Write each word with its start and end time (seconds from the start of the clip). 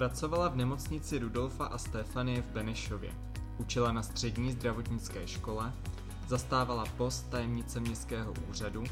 Pracovala 0.00 0.48
v 0.48 0.56
nemocnici 0.56 1.18
Rudolfa 1.18 1.64
a 1.64 1.78
Stefanie 1.78 2.42
v 2.42 2.46
Benešově. 2.46 3.12
Učila 3.58 3.92
na 3.92 4.02
střední 4.02 4.52
zdravotnické 4.52 5.26
škole, 5.28 5.72
zastávala 6.28 6.84
post 6.96 7.30
tajemnice 7.30 7.80
městského 7.80 8.34
úřadu 8.50 8.84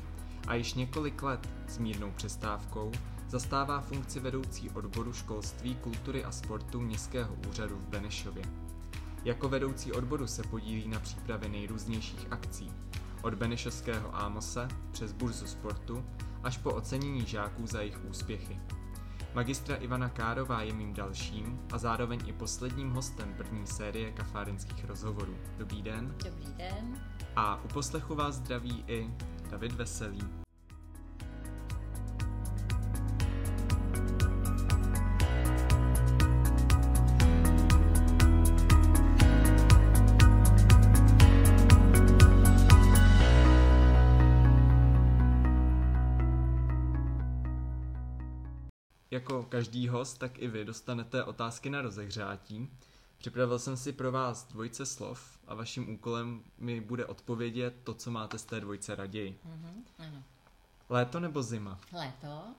a 0.46 0.55
již 0.55 0.74
několik 0.74 1.23
let 1.23 1.48
s 1.68 1.79
mírnou 1.79 2.10
přestávkou 2.10 2.92
zastává 3.29 3.80
funkci 3.80 4.20
vedoucí 4.20 4.70
odboru 4.70 5.12
školství, 5.12 5.74
kultury 5.74 6.24
a 6.24 6.32
sportu 6.32 6.80
městského 6.80 7.34
úřadu 7.50 7.77
v 7.77 7.88
Benešově. 7.88 8.45
Jako 9.25 9.48
vedoucí 9.48 9.93
odboru 9.93 10.27
se 10.27 10.43
podílí 10.43 10.88
na 10.88 11.00
přípravě 11.00 11.48
nejrůznějších 11.48 12.27
akcí, 12.30 12.73
od 13.23 13.34
Benešovského 13.34 14.16
Ámose 14.16 14.68
přes 14.93 15.12
burzu 15.12 15.46
sportu 15.46 16.04
až 16.43 16.59
po 16.59 16.70
ocenění 16.74 17.27
žáků 17.27 17.66
za 17.66 17.80
jejich 17.80 18.04
úspěchy. 18.04 18.60
Magistra 19.38 19.77
Ivana 19.77 20.09
Kárová 20.09 20.62
je 20.62 20.73
mým 20.73 20.95
dalším 20.95 21.60
a 21.73 21.79
zároveň 21.79 22.20
i 22.27 22.33
posledním 22.33 22.91
hostem 22.91 23.34
první 23.37 23.66
série 23.66 24.12
kafárenských 24.12 24.84
rozhovorů. 24.84 25.37
Dobrý 25.59 25.83
den. 25.83 26.15
Dobrý 26.24 26.52
den. 26.56 27.01
A 27.37 27.65
u 27.65 27.69
poslechu 27.69 28.15
vás 28.15 28.34
zdraví 28.34 28.84
i 28.87 29.10
David 29.51 29.73
Veselý. 29.73 30.48
Jako 49.10 49.42
každý 49.42 49.88
host, 49.88 50.18
tak 50.18 50.38
i 50.38 50.48
vy 50.48 50.64
dostanete 50.64 51.24
otázky 51.24 51.70
na 51.70 51.82
rozehřátí. 51.82 52.70
Připravil 53.18 53.59
jsem 53.59 53.76
si 53.76 53.92
pro 53.92 54.12
vás 54.12 54.45
dvojce 54.48 54.87
slov 54.87 55.38
a 55.46 55.54
vaším 55.54 55.90
úkolem 55.95 56.42
mi 56.59 56.80
bude 56.80 57.06
odpovědět 57.06 57.74
to, 57.84 57.95
co 57.95 58.10
máte 58.10 58.38
z 58.38 58.45
té 58.45 58.60
dvojce 58.60 58.95
raději. 58.95 59.38
Mhm, 59.45 59.84
ano. 59.98 60.23
Léto 60.88 61.20
nebo 61.20 61.42
zima? 61.42 61.80
Léto, 61.92 62.54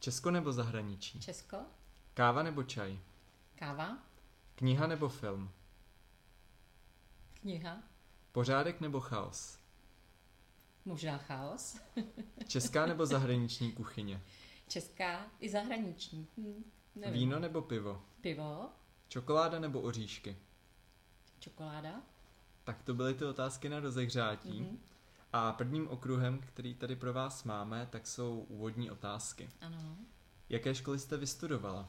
Česko 0.00 0.30
nebo 0.30 0.52
zahraničí? 0.52 1.20
Česko, 1.20 1.56
Káva 2.14 2.42
nebo 2.42 2.62
čaj? 2.62 2.98
káva, 3.54 3.98
Kniha 4.54 4.86
nebo 4.86 5.08
film? 5.08 5.50
kniha, 7.40 7.78
Pořádek 8.32 8.80
nebo 8.80 9.00
chaos? 9.00 9.58
možná 10.84 11.18
chaos, 11.18 11.76
Česká 12.48 12.86
nebo 12.86 13.06
zahraniční 13.06 13.72
kuchyně? 13.72 14.20
Česká 14.68 15.26
i 15.40 15.48
zahraniční. 15.48 16.26
Hm, 16.38 16.64
nevím. 16.94 17.20
Víno 17.20 17.38
nebo 17.38 17.62
pivo? 17.62 18.02
Pivo, 18.20 18.68
Čokoláda 19.08 19.58
nebo 19.58 19.80
oříšky? 19.80 20.36
čokoláda. 21.38 22.02
Tak 22.64 22.82
to 22.82 22.94
byly 22.94 23.14
ty 23.14 23.24
otázky 23.24 23.68
na 23.68 23.80
rozehřátí. 23.80 24.60
Mhm, 24.60 24.78
A 25.32 25.52
prvním 25.52 25.88
okruhem, 25.88 26.38
který 26.38 26.74
tady 26.74 26.96
pro 26.96 27.12
vás 27.12 27.44
máme, 27.44 27.88
tak 27.90 28.06
jsou 28.06 28.46
úvodní 28.48 28.90
otázky. 28.90 29.50
ano. 29.60 29.96
Jaké 30.48 30.74
školy 30.74 30.98
jste 30.98 31.16
vystudovala? 31.16 31.88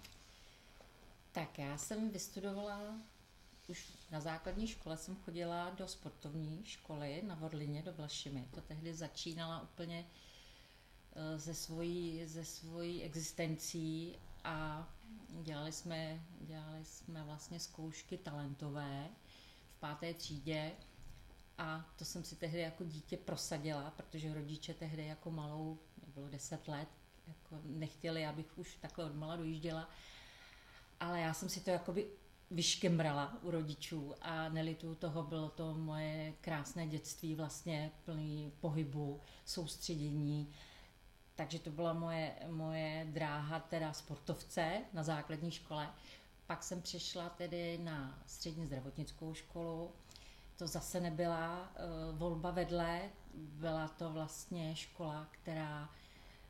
Tak 1.31 1.59
já 1.59 1.77
jsem 1.77 2.09
vystudovala, 2.09 2.81
už 3.67 3.91
na 4.11 4.19
základní 4.19 4.67
škole 4.67 4.97
jsem 4.97 5.15
chodila 5.15 5.69
do 5.69 5.87
sportovní 5.87 6.61
školy 6.65 7.21
na 7.27 7.35
Vodlině 7.35 7.81
do 7.81 7.93
Vlašimi. 7.93 8.47
To 8.53 8.61
tehdy 8.61 8.93
začínala 8.93 9.61
úplně 9.61 10.05
eh, 10.09 10.13
ze 11.35 11.53
svojí, 11.53 12.25
ze 12.25 12.45
svojí 12.45 13.03
existencí 13.03 14.15
a 14.43 14.87
dělali 15.41 15.71
jsme, 15.71 16.25
dělali 16.41 16.85
jsme 16.85 17.23
vlastně 17.23 17.59
zkoušky 17.59 18.17
talentové 18.17 19.09
v 19.69 19.79
páté 19.79 20.13
třídě 20.13 20.71
a 21.57 21.85
to 21.95 22.05
jsem 22.05 22.23
si 22.23 22.35
tehdy 22.35 22.59
jako 22.59 22.83
dítě 22.83 23.17
prosadila, 23.17 23.91
protože 23.91 24.33
rodiče 24.33 24.73
tehdy 24.73 25.05
jako 25.05 25.31
malou, 25.31 25.79
bylo 26.13 26.29
10 26.29 26.67
let, 26.67 26.87
jako 27.27 27.59
nechtěli, 27.63 28.25
abych 28.25 28.57
už 28.57 28.75
takhle 28.75 29.05
odmala 29.05 29.35
dojížděla, 29.35 29.89
ale 30.99 31.19
já 31.19 31.33
jsem 31.33 31.49
si 31.49 31.61
to 31.61 31.69
jakoby 31.69 32.07
vyškembrala 32.51 33.37
u 33.41 33.51
rodičů 33.51 34.13
a 34.21 34.49
nelituju 34.49 34.95
toho, 34.95 35.23
bylo 35.23 35.49
to 35.49 35.73
moje 35.73 36.33
krásné 36.41 36.87
dětství 36.87 37.35
vlastně 37.35 37.91
plný 38.05 38.51
pohybu, 38.59 39.21
soustředění, 39.45 40.53
takže 41.39 41.59
to 41.59 41.69
byla 41.71 41.93
moje, 41.93 42.35
moje 42.47 43.07
dráha 43.09 43.59
teda 43.59 43.93
sportovce 43.93 44.81
na 44.93 45.03
základní 45.03 45.51
škole. 45.51 45.89
Pak 46.47 46.63
jsem 46.63 46.81
přešla 46.81 47.29
tedy 47.29 47.77
na 47.77 48.23
střední 48.25 48.65
zdravotnickou 48.65 49.33
školu. 49.33 49.91
To 50.55 50.67
zase 50.67 50.99
nebyla 50.99 51.71
uh, 52.11 52.17
volba 52.17 52.51
vedle, 52.51 53.09
byla 53.33 53.87
to 53.87 54.09
vlastně 54.09 54.75
škola, 54.75 55.27
která 55.31 55.89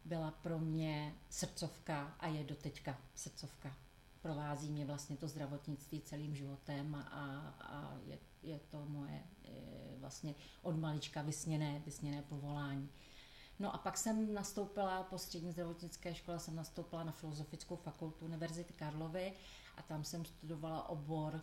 byla 0.06 0.32
pro 0.32 0.60
mě 0.60 1.14
srdcovka 1.30 2.16
a 2.20 2.28
je 2.28 2.44
doteďka 2.44 2.98
srdcovka. 3.16 3.76
Provází 4.22 4.72
mě 4.72 4.86
vlastně 4.86 5.18
to 5.18 5.28
zdravotnictví 5.28 6.02
celým 6.02 6.36
životem 6.36 6.96
a, 6.96 7.56
a 7.60 7.98
je, 8.06 8.18
je 8.44 8.60
to 8.60 8.86
moje 8.86 9.24
e, 9.46 9.50
vlastně 10.00 10.36
od 10.62 10.78
malička 10.78 11.22
vysněné, 11.22 11.82
vysněné 11.86 12.22
povolání. 12.22 12.90
No 13.60 13.76
a 13.76 13.78
pak 13.78 13.98
jsem 13.98 14.34
nastoupila 14.34 15.04
po 15.04 15.18
střední 15.18 15.52
zdravotnické 15.52 16.16
škole, 16.16 16.40
jsem 16.40 16.56
nastoupila 16.56 17.04
na 17.04 17.12
Filozofickou 17.12 17.76
fakultu 17.76 18.26
Univerzity 18.26 18.74
Karlovy 18.74 19.34
a 19.78 19.82
tam 19.82 20.04
jsem 20.04 20.26
studovala 20.26 20.90
obor 20.90 21.42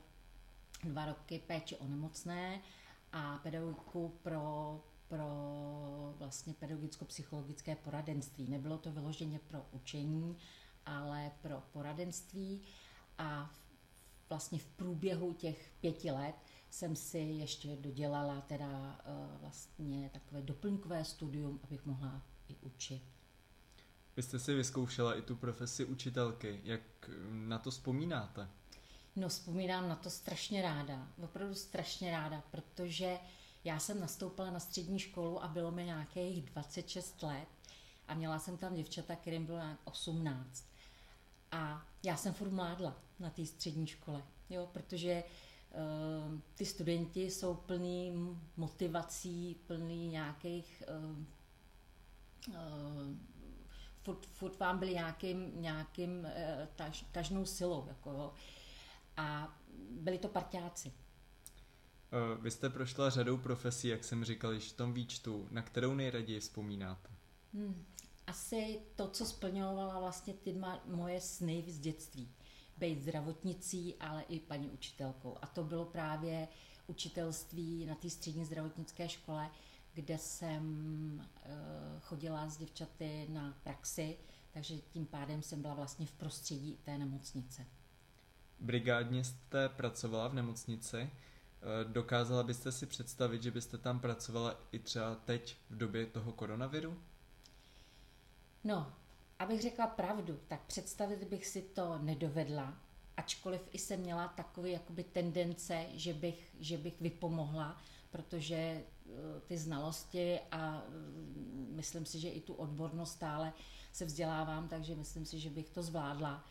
dva 0.84 1.06
roky 1.06 1.38
péči 1.46 1.76
o 1.76 1.86
nemocné 1.86 2.60
a 3.12 3.38
pedagogiku 3.38 4.18
pro, 4.22 4.80
pro 5.08 5.26
vlastně 6.18 6.54
pedagogicko-psychologické 6.54 7.76
poradenství. 7.76 8.48
Nebylo 8.48 8.78
to 8.78 8.92
vyloženě 8.92 9.38
pro 9.38 9.66
učení, 9.72 10.38
ale 10.86 11.32
pro 11.42 11.62
poradenství 11.72 12.62
a 13.18 13.50
vlastně 14.28 14.58
v 14.58 14.66
průběhu 14.66 15.32
těch 15.32 15.70
pěti 15.80 16.10
let 16.10 16.34
jsem 16.76 16.96
si 16.96 17.18
ještě 17.18 17.76
dodělala 17.76 18.40
teda 18.40 18.66
uh, 18.66 19.40
vlastně 19.40 20.10
takové 20.12 20.42
doplňkové 20.42 21.04
studium, 21.04 21.60
abych 21.64 21.86
mohla 21.86 22.22
i 22.48 22.56
učit. 22.60 23.02
Vy 24.16 24.22
jste 24.22 24.38
si 24.38 24.54
vyzkoušela 24.54 25.14
i 25.14 25.22
tu 25.22 25.36
profesi 25.36 25.84
učitelky. 25.84 26.60
Jak 26.64 26.80
na 27.30 27.58
to 27.58 27.70
vzpomínáte? 27.70 28.48
No, 29.16 29.28
vzpomínám 29.28 29.88
na 29.88 29.96
to 29.96 30.10
strašně 30.10 30.62
ráda, 30.62 31.08
opravdu 31.24 31.54
strašně 31.54 32.10
ráda, 32.10 32.42
protože 32.50 33.18
já 33.64 33.78
jsem 33.78 34.00
nastoupila 34.00 34.50
na 34.50 34.60
střední 34.60 34.98
školu 34.98 35.44
a 35.44 35.48
bylo 35.48 35.70
mi 35.70 35.84
nějakých 35.84 36.44
26 36.44 37.22
let 37.22 37.48
a 38.08 38.14
měla 38.14 38.38
jsem 38.38 38.56
tam 38.56 38.74
děvčata, 38.74 39.16
kterým 39.16 39.46
bylo 39.46 39.58
nějak 39.58 39.78
18. 39.84 40.64
A 41.52 41.86
já 42.02 42.16
jsem 42.16 42.34
furt 42.34 42.50
mládla 42.50 42.96
na 43.18 43.30
té 43.30 43.46
střední 43.46 43.86
škole, 43.86 44.22
jo, 44.50 44.68
protože 44.72 45.24
uh, 45.24 45.45
ty 46.54 46.66
studenti 46.66 47.30
jsou 47.30 47.54
plný 47.54 48.12
motivací, 48.56 49.56
plný 49.66 50.08
nějakých 50.08 50.82
uh, 50.88 51.18
uh, 52.48 52.54
furt, 54.02 54.26
furt 54.26 54.58
vám 54.58 54.78
byli 54.78 54.94
nějakým, 54.94 55.62
nějakým 55.62 56.18
uh, 56.18 56.30
taž, 56.76 57.04
tažnou 57.12 57.44
silou, 57.44 57.84
jako 57.88 58.10
jo. 58.10 58.32
A 59.16 59.58
byli 59.90 60.18
to 60.18 60.28
parťáci. 60.28 60.92
Vy 62.40 62.50
jste 62.50 62.70
prošla 62.70 63.10
řadou 63.10 63.36
profesí, 63.36 63.88
jak 63.88 64.04
jsem 64.04 64.24
říkal 64.24 64.52
již 64.52 64.72
v 64.72 64.76
tom 64.76 64.94
výčtu. 64.94 65.48
Na 65.50 65.62
kterou 65.62 65.94
nejraději 65.94 66.40
vzpomínáte? 66.40 67.10
Hmm. 67.54 67.84
Asi 68.26 68.80
to, 68.96 69.08
co 69.08 69.26
splňovala 69.26 70.00
vlastně 70.00 70.34
ty 70.34 70.52
ma- 70.52 70.80
moje 70.84 71.20
sny 71.20 71.64
z 71.68 71.78
dětství. 71.78 72.34
Být 72.78 73.02
zdravotnicí, 73.02 73.94
ale 74.00 74.22
i 74.22 74.40
paní 74.40 74.68
učitelkou. 74.68 75.36
A 75.42 75.46
to 75.46 75.64
bylo 75.64 75.84
právě 75.84 76.48
učitelství 76.86 77.86
na 77.86 77.94
té 77.94 78.10
střední 78.10 78.44
zdravotnické 78.44 79.08
škole, 79.08 79.50
kde 79.94 80.18
jsem 80.18 80.62
uh, 81.20 82.00
chodila 82.00 82.48
s 82.48 82.56
děvčaty 82.56 83.26
na 83.30 83.54
praxi, 83.62 84.16
takže 84.52 84.74
tím 84.76 85.06
pádem 85.06 85.42
jsem 85.42 85.62
byla 85.62 85.74
vlastně 85.74 86.06
v 86.06 86.12
prostředí 86.12 86.78
té 86.84 86.98
nemocnice. 86.98 87.66
Brigádně 88.60 89.24
jste 89.24 89.68
pracovala 89.68 90.28
v 90.28 90.34
nemocnici. 90.34 91.10
Dokázala 91.84 92.42
byste 92.42 92.72
si 92.72 92.86
představit, 92.86 93.42
že 93.42 93.50
byste 93.50 93.78
tam 93.78 94.00
pracovala 94.00 94.60
i 94.72 94.78
třeba 94.78 95.14
teď 95.14 95.56
v 95.70 95.76
době 95.76 96.06
toho 96.06 96.32
koronaviru? 96.32 97.02
No, 98.64 98.92
abych 99.38 99.62
řekla 99.62 99.86
pravdu, 99.86 100.40
tak 100.48 100.66
představit 100.66 101.24
bych 101.24 101.46
si 101.46 101.62
to 101.62 101.98
nedovedla, 101.98 102.78
ačkoliv 103.16 103.68
i 103.72 103.78
jsem 103.78 104.00
měla 104.00 104.28
takové 104.28 104.70
jakoby 104.70 105.04
tendence, 105.04 105.86
že 105.94 106.14
bych, 106.14 106.56
že 106.60 106.78
bych 106.78 107.00
vypomohla, 107.00 107.76
protože 108.10 108.84
ty 109.46 109.58
znalosti 109.58 110.40
a 110.50 110.82
myslím 111.70 112.06
si, 112.06 112.20
že 112.20 112.28
i 112.28 112.40
tu 112.40 112.54
odbornost 112.54 113.12
stále 113.12 113.52
se 113.92 114.04
vzdělávám, 114.04 114.68
takže 114.68 114.94
myslím 114.94 115.26
si, 115.26 115.38
že 115.38 115.50
bych 115.50 115.70
to 115.70 115.82
zvládla. 115.82 116.44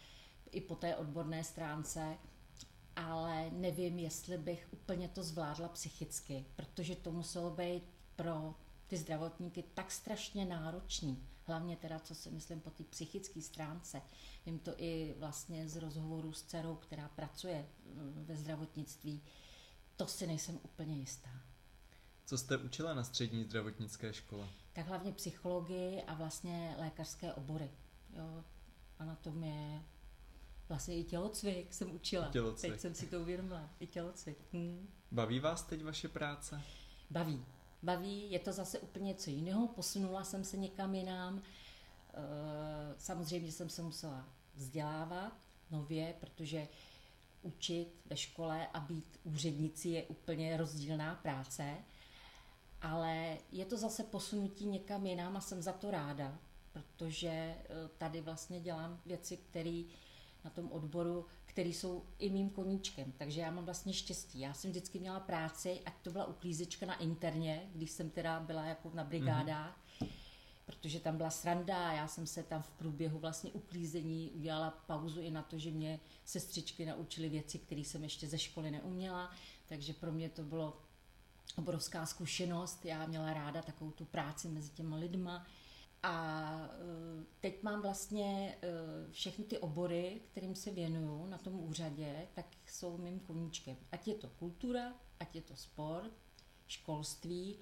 i 0.51 0.61
po 0.61 0.75
té 0.75 0.95
odborné 0.95 1.43
stránce, 1.43 2.17
ale 2.95 3.51
nevím, 3.51 3.99
jestli 3.99 4.37
bych 4.37 4.67
úplně 4.71 5.07
to 5.07 5.23
zvládla 5.23 5.67
psychicky, 5.67 6.45
protože 6.55 6.95
to 6.95 7.11
muselo 7.11 7.49
být 7.49 7.83
pro 8.15 8.55
ty 8.87 8.97
zdravotníky 8.97 9.63
tak 9.73 9.91
strašně 9.91 10.45
náročný. 10.45 11.27
Hlavně 11.47 11.77
teda, 11.77 11.99
co 11.99 12.15
si 12.15 12.31
myslím 12.31 12.61
po 12.61 12.69
té 12.69 12.83
psychické 12.83 13.41
stránce. 13.41 14.01
Vím 14.45 14.59
to 14.59 14.73
i 14.77 15.15
vlastně 15.19 15.69
z 15.69 15.75
rozhovoru 15.75 16.33
s 16.33 16.43
dcerou, 16.43 16.75
která 16.75 17.09
pracuje 17.09 17.67
mm, 17.85 18.25
ve 18.27 18.35
zdravotnictví. 18.35 19.21
To 19.95 20.07
si 20.07 20.27
nejsem 20.27 20.59
úplně 20.63 20.95
jistá. 20.95 21.29
Co 22.25 22.37
jste 22.37 22.57
učila 22.57 22.93
na 22.93 23.03
střední 23.03 23.43
zdravotnické 23.43 24.13
škole? 24.13 24.47
Tak 24.73 24.87
hlavně 24.87 25.11
psychologii 25.11 26.01
a 26.01 26.13
vlastně 26.13 26.75
lékařské 26.79 27.33
obory. 27.33 27.71
Jo, 28.13 28.43
anatomie, 28.99 29.81
vlastně 30.69 30.97
i 30.97 31.03
tělocvik 31.03 31.73
jsem 31.73 31.95
učila. 31.95 32.27
Tělocvik. 32.27 32.71
Teď 32.71 32.81
jsem 32.81 32.95
si 32.95 33.07
to 33.07 33.21
uvědomila. 33.21 33.69
I 33.79 33.87
tělocvik. 33.87 34.37
Hmm. 34.53 34.87
Baví 35.11 35.39
vás 35.39 35.63
teď 35.63 35.83
vaše 35.83 36.07
práce? 36.07 36.61
Baví. 37.09 37.45
Baví, 37.85 38.31
je 38.31 38.39
to 38.39 38.51
zase 38.51 38.79
úplně 38.79 39.05
něco 39.05 39.29
jiného. 39.29 39.67
Posunula 39.67 40.23
jsem 40.23 40.43
se 40.43 40.57
někam 40.57 40.95
jinam. 40.95 41.41
Eh, 42.13 42.95
samozřejmě 42.97 43.51
jsem 43.51 43.69
se 43.69 43.81
musela 43.81 44.29
vzdělávat 44.55 45.33
nově, 45.71 46.15
protože 46.19 46.67
učit 47.41 47.87
ve 48.05 48.17
škole 48.17 48.67
a 48.73 48.79
být 48.79 49.19
úřednicí 49.23 49.91
je 49.91 50.03
úplně 50.03 50.57
rozdílná 50.57 51.15
práce 51.15 51.77
ale 52.85 53.37
je 53.51 53.65
to 53.65 53.77
zase 53.77 54.03
posunutí 54.03 54.65
někam 54.65 55.05
jinam 55.05 55.37
a 55.37 55.41
jsem 55.41 55.61
za 55.61 55.71
to 55.71 55.91
ráda, 55.91 56.37
protože 56.71 57.29
eh, 57.29 57.65
tady 57.97 58.21
vlastně 58.21 58.59
dělám 58.59 59.01
věci, 59.05 59.37
které 59.37 59.83
na 60.43 60.49
tom 60.49 60.71
odboru, 60.71 61.25
které 61.55 61.69
jsou 61.69 62.03
i 62.19 62.29
mým 62.29 62.49
koníčkem. 62.49 63.13
Takže 63.17 63.41
já 63.41 63.51
mám 63.51 63.65
vlastně 63.65 63.93
štěstí. 63.93 64.39
Já 64.39 64.53
jsem 64.53 64.71
vždycky 64.71 64.99
měla 64.99 65.19
práci, 65.19 65.81
ať 65.85 65.93
to 66.01 66.11
byla 66.11 66.25
uklízečka 66.25 66.85
na 66.85 66.95
interně, 66.95 67.69
když 67.75 67.91
jsem 67.91 68.09
teda 68.09 68.39
byla 68.39 68.65
jako 68.65 68.91
na 68.93 69.03
brigádách, 69.03 69.79
mm-hmm. 69.99 70.09
protože 70.65 70.99
tam 70.99 71.17
byla 71.17 71.29
sranda 71.29 71.89
a 71.89 71.93
já 71.93 72.07
jsem 72.07 72.27
se 72.27 72.43
tam 72.43 72.61
v 72.61 72.69
průběhu 72.69 73.19
vlastně 73.19 73.51
uklízení 73.51 74.31
udělala 74.31 74.71
pauzu 74.71 75.21
i 75.21 75.31
na 75.31 75.41
to, 75.41 75.59
že 75.59 75.71
mě 75.71 75.99
sestřičky 76.25 76.85
naučily 76.85 77.29
věci, 77.29 77.59
které 77.59 77.81
jsem 77.81 78.03
ještě 78.03 78.27
ze 78.27 78.37
školy 78.37 78.71
neuměla, 78.71 79.31
takže 79.65 79.93
pro 79.93 80.11
mě 80.11 80.29
to 80.29 80.43
bylo 80.43 80.81
obrovská 81.55 82.05
zkušenost. 82.05 82.85
Já 82.85 83.05
měla 83.05 83.33
ráda 83.33 83.61
takovou 83.61 83.91
tu 83.91 84.05
práci 84.05 84.47
mezi 84.47 84.69
těma 84.69 84.97
lidma. 84.97 85.45
A 86.03 86.51
e, 86.63 87.25
teď 87.39 87.63
mám 87.63 87.81
vlastně 87.81 88.57
e, 88.61 88.67
všechny 89.11 89.45
ty 89.45 89.57
obory, 89.57 90.21
kterým 90.31 90.55
se 90.55 90.71
věnuju 90.71 91.25
na 91.25 91.37
tom 91.37 91.59
úřadě, 91.59 92.27
tak 92.33 92.45
jsou 92.67 92.97
mým 92.97 93.19
koníčkem. 93.19 93.77
Ať 93.91 94.07
je 94.07 94.15
to 94.15 94.29
kultura, 94.29 94.93
ať 95.19 95.35
je 95.35 95.41
to 95.41 95.55
sport, 95.55 96.11
školství 96.67 97.59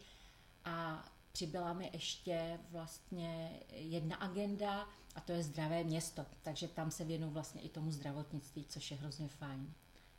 a 0.65 1.05
přibyla 1.31 1.73
mi 1.73 1.89
ještě 1.93 2.59
vlastně 2.71 3.59
jedna 3.71 4.15
agenda 4.15 4.87
a 5.15 5.21
to 5.21 5.31
je 5.31 5.43
zdravé 5.43 5.83
město. 5.83 6.25
Takže 6.41 6.67
tam 6.67 6.91
se 6.91 7.03
věnuju 7.03 7.31
vlastně 7.31 7.61
i 7.61 7.69
tomu 7.69 7.91
zdravotnictví, 7.91 8.65
což 8.69 8.91
je 8.91 8.97
hrozně 8.97 9.27
fajn. 9.27 9.73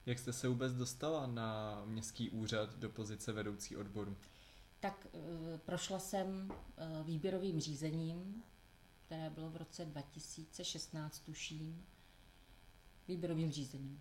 Jak 0.07 0.19
jste 0.19 0.33
se 0.33 0.49
vůbec 0.49 0.73
dostala 0.73 1.27
na 1.27 1.83
městský 1.85 2.31
úřad 2.31 2.77
do 2.77 2.91
pozice 2.91 3.33
vedoucí 3.33 3.77
odboru? 3.77 4.17
Tak 4.85 5.07
e, 5.07 5.59
prošla 5.59 5.99
jsem 5.99 6.51
e, 6.51 7.05
výběrovým 7.05 7.61
řízením, 7.61 8.43
které 9.07 9.31
bylo 9.31 9.51
v 9.51 9.57
roce 9.57 9.85
2016, 9.85 11.19
tuším. 11.19 11.85
Výběrovým 13.09 13.53
řízením. 13.53 14.01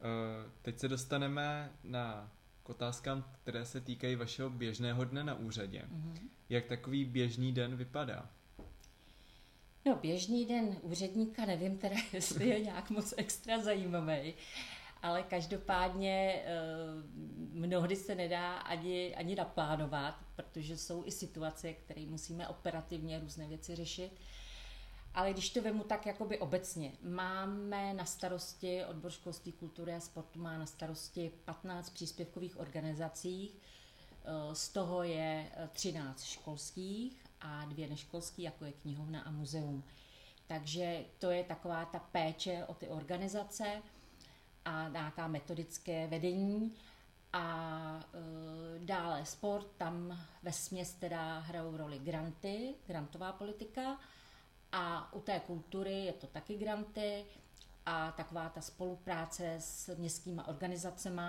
E, 0.00 0.50
teď 0.62 0.78
se 0.78 0.88
dostaneme 0.88 1.72
na 1.84 2.32
k 2.62 2.68
otázkám, 2.68 3.24
které 3.42 3.66
se 3.66 3.80
týkají 3.80 4.16
vašeho 4.16 4.50
běžného 4.50 5.04
dne 5.04 5.24
na 5.24 5.34
úřadě. 5.34 5.88
Mm-hmm. 5.92 6.28
Jak 6.48 6.66
takový 6.66 7.04
běžný 7.04 7.52
den 7.52 7.76
vypadá? 7.76 8.30
No, 9.84 9.96
běžný 9.96 10.46
den 10.46 10.76
úředníka 10.82 11.46
nevím 11.46 11.78
teda, 11.78 11.96
jestli 12.12 12.48
je 12.48 12.60
nějak 12.60 12.90
moc 12.90 13.14
extra 13.16 13.62
zajímavý 13.62 14.34
ale 15.04 15.22
každopádně 15.22 16.42
eh, 16.44 16.52
mnohdy 17.52 17.96
se 17.96 18.14
nedá 18.14 18.52
ani, 18.52 19.14
ani 19.14 19.34
naplánovat, 19.34 20.14
protože 20.36 20.76
jsou 20.76 21.04
i 21.06 21.10
situace, 21.10 21.72
které 21.72 22.06
musíme 22.06 22.48
operativně 22.48 23.18
různé 23.18 23.48
věci 23.48 23.76
řešit. 23.76 24.12
Ale 25.14 25.32
když 25.32 25.50
to 25.50 25.62
vemu 25.62 25.84
tak 25.84 26.06
jakoby 26.06 26.38
obecně, 26.38 26.92
máme 27.02 27.94
na 27.94 28.04
starosti 28.04 28.84
odbor 28.84 29.10
školství, 29.10 29.52
kultury 29.52 29.94
a 29.94 30.00
sportu 30.00 30.38
má 30.38 30.58
na 30.58 30.66
starosti 30.66 31.32
15 31.44 31.90
příspěvkových 31.90 32.60
organizací, 32.60 33.50
eh, 33.50 34.54
z 34.54 34.68
toho 34.68 35.02
je 35.02 35.50
13 35.72 36.22
eh, 36.22 36.26
školských 36.26 37.24
a 37.40 37.64
dvě 37.64 37.88
neškolský, 37.88 38.42
jako 38.42 38.64
je 38.64 38.72
knihovna 38.72 39.20
a 39.20 39.30
muzeum. 39.30 39.84
Takže 40.46 41.04
to 41.18 41.30
je 41.30 41.44
taková 41.44 41.84
ta 41.84 41.98
péče 41.98 42.64
o 42.66 42.74
ty 42.74 42.88
organizace 42.88 43.82
a 44.64 44.88
nějaká 44.88 45.26
metodické 45.26 46.06
vedení. 46.06 46.74
A 47.32 48.00
e, 48.14 48.78
dále 48.78 49.26
sport, 49.26 49.66
tam 49.76 50.18
ve 50.42 50.52
směs 50.52 50.94
teda 50.94 51.38
hrajou 51.38 51.76
roli 51.76 51.98
granty, 51.98 52.74
grantová 52.86 53.32
politika. 53.32 53.98
A 54.72 55.12
u 55.12 55.20
té 55.20 55.40
kultury 55.40 56.04
je 56.04 56.12
to 56.12 56.26
taky 56.26 56.56
granty 56.56 57.24
a 57.86 58.12
taková 58.12 58.48
ta 58.48 58.60
spolupráce 58.60 59.54
s 59.58 59.96
městskými 59.96 60.42
organizacemi, 60.46 61.22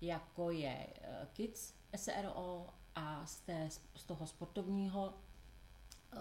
jako 0.00 0.50
je 0.50 0.86
e, 1.00 1.26
KIDS, 1.32 1.74
SRO 1.96 2.66
a 2.94 3.26
z, 3.26 3.40
té, 3.40 3.68
z 3.94 4.04
toho 4.04 4.26
sportovního 4.26 5.14
e, 5.14 6.16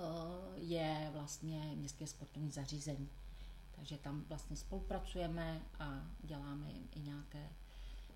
je 0.55 1.09
vlastně 1.13 1.59
městské 1.75 2.07
sportovní 2.07 2.51
zařízení. 2.51 3.09
Takže 3.75 3.97
tam 3.97 4.23
vlastně 4.23 4.55
spolupracujeme 4.55 5.61
a 5.79 6.07
děláme 6.19 6.71
jim 6.71 6.87
i 6.91 6.99
nějaké, 6.99 7.49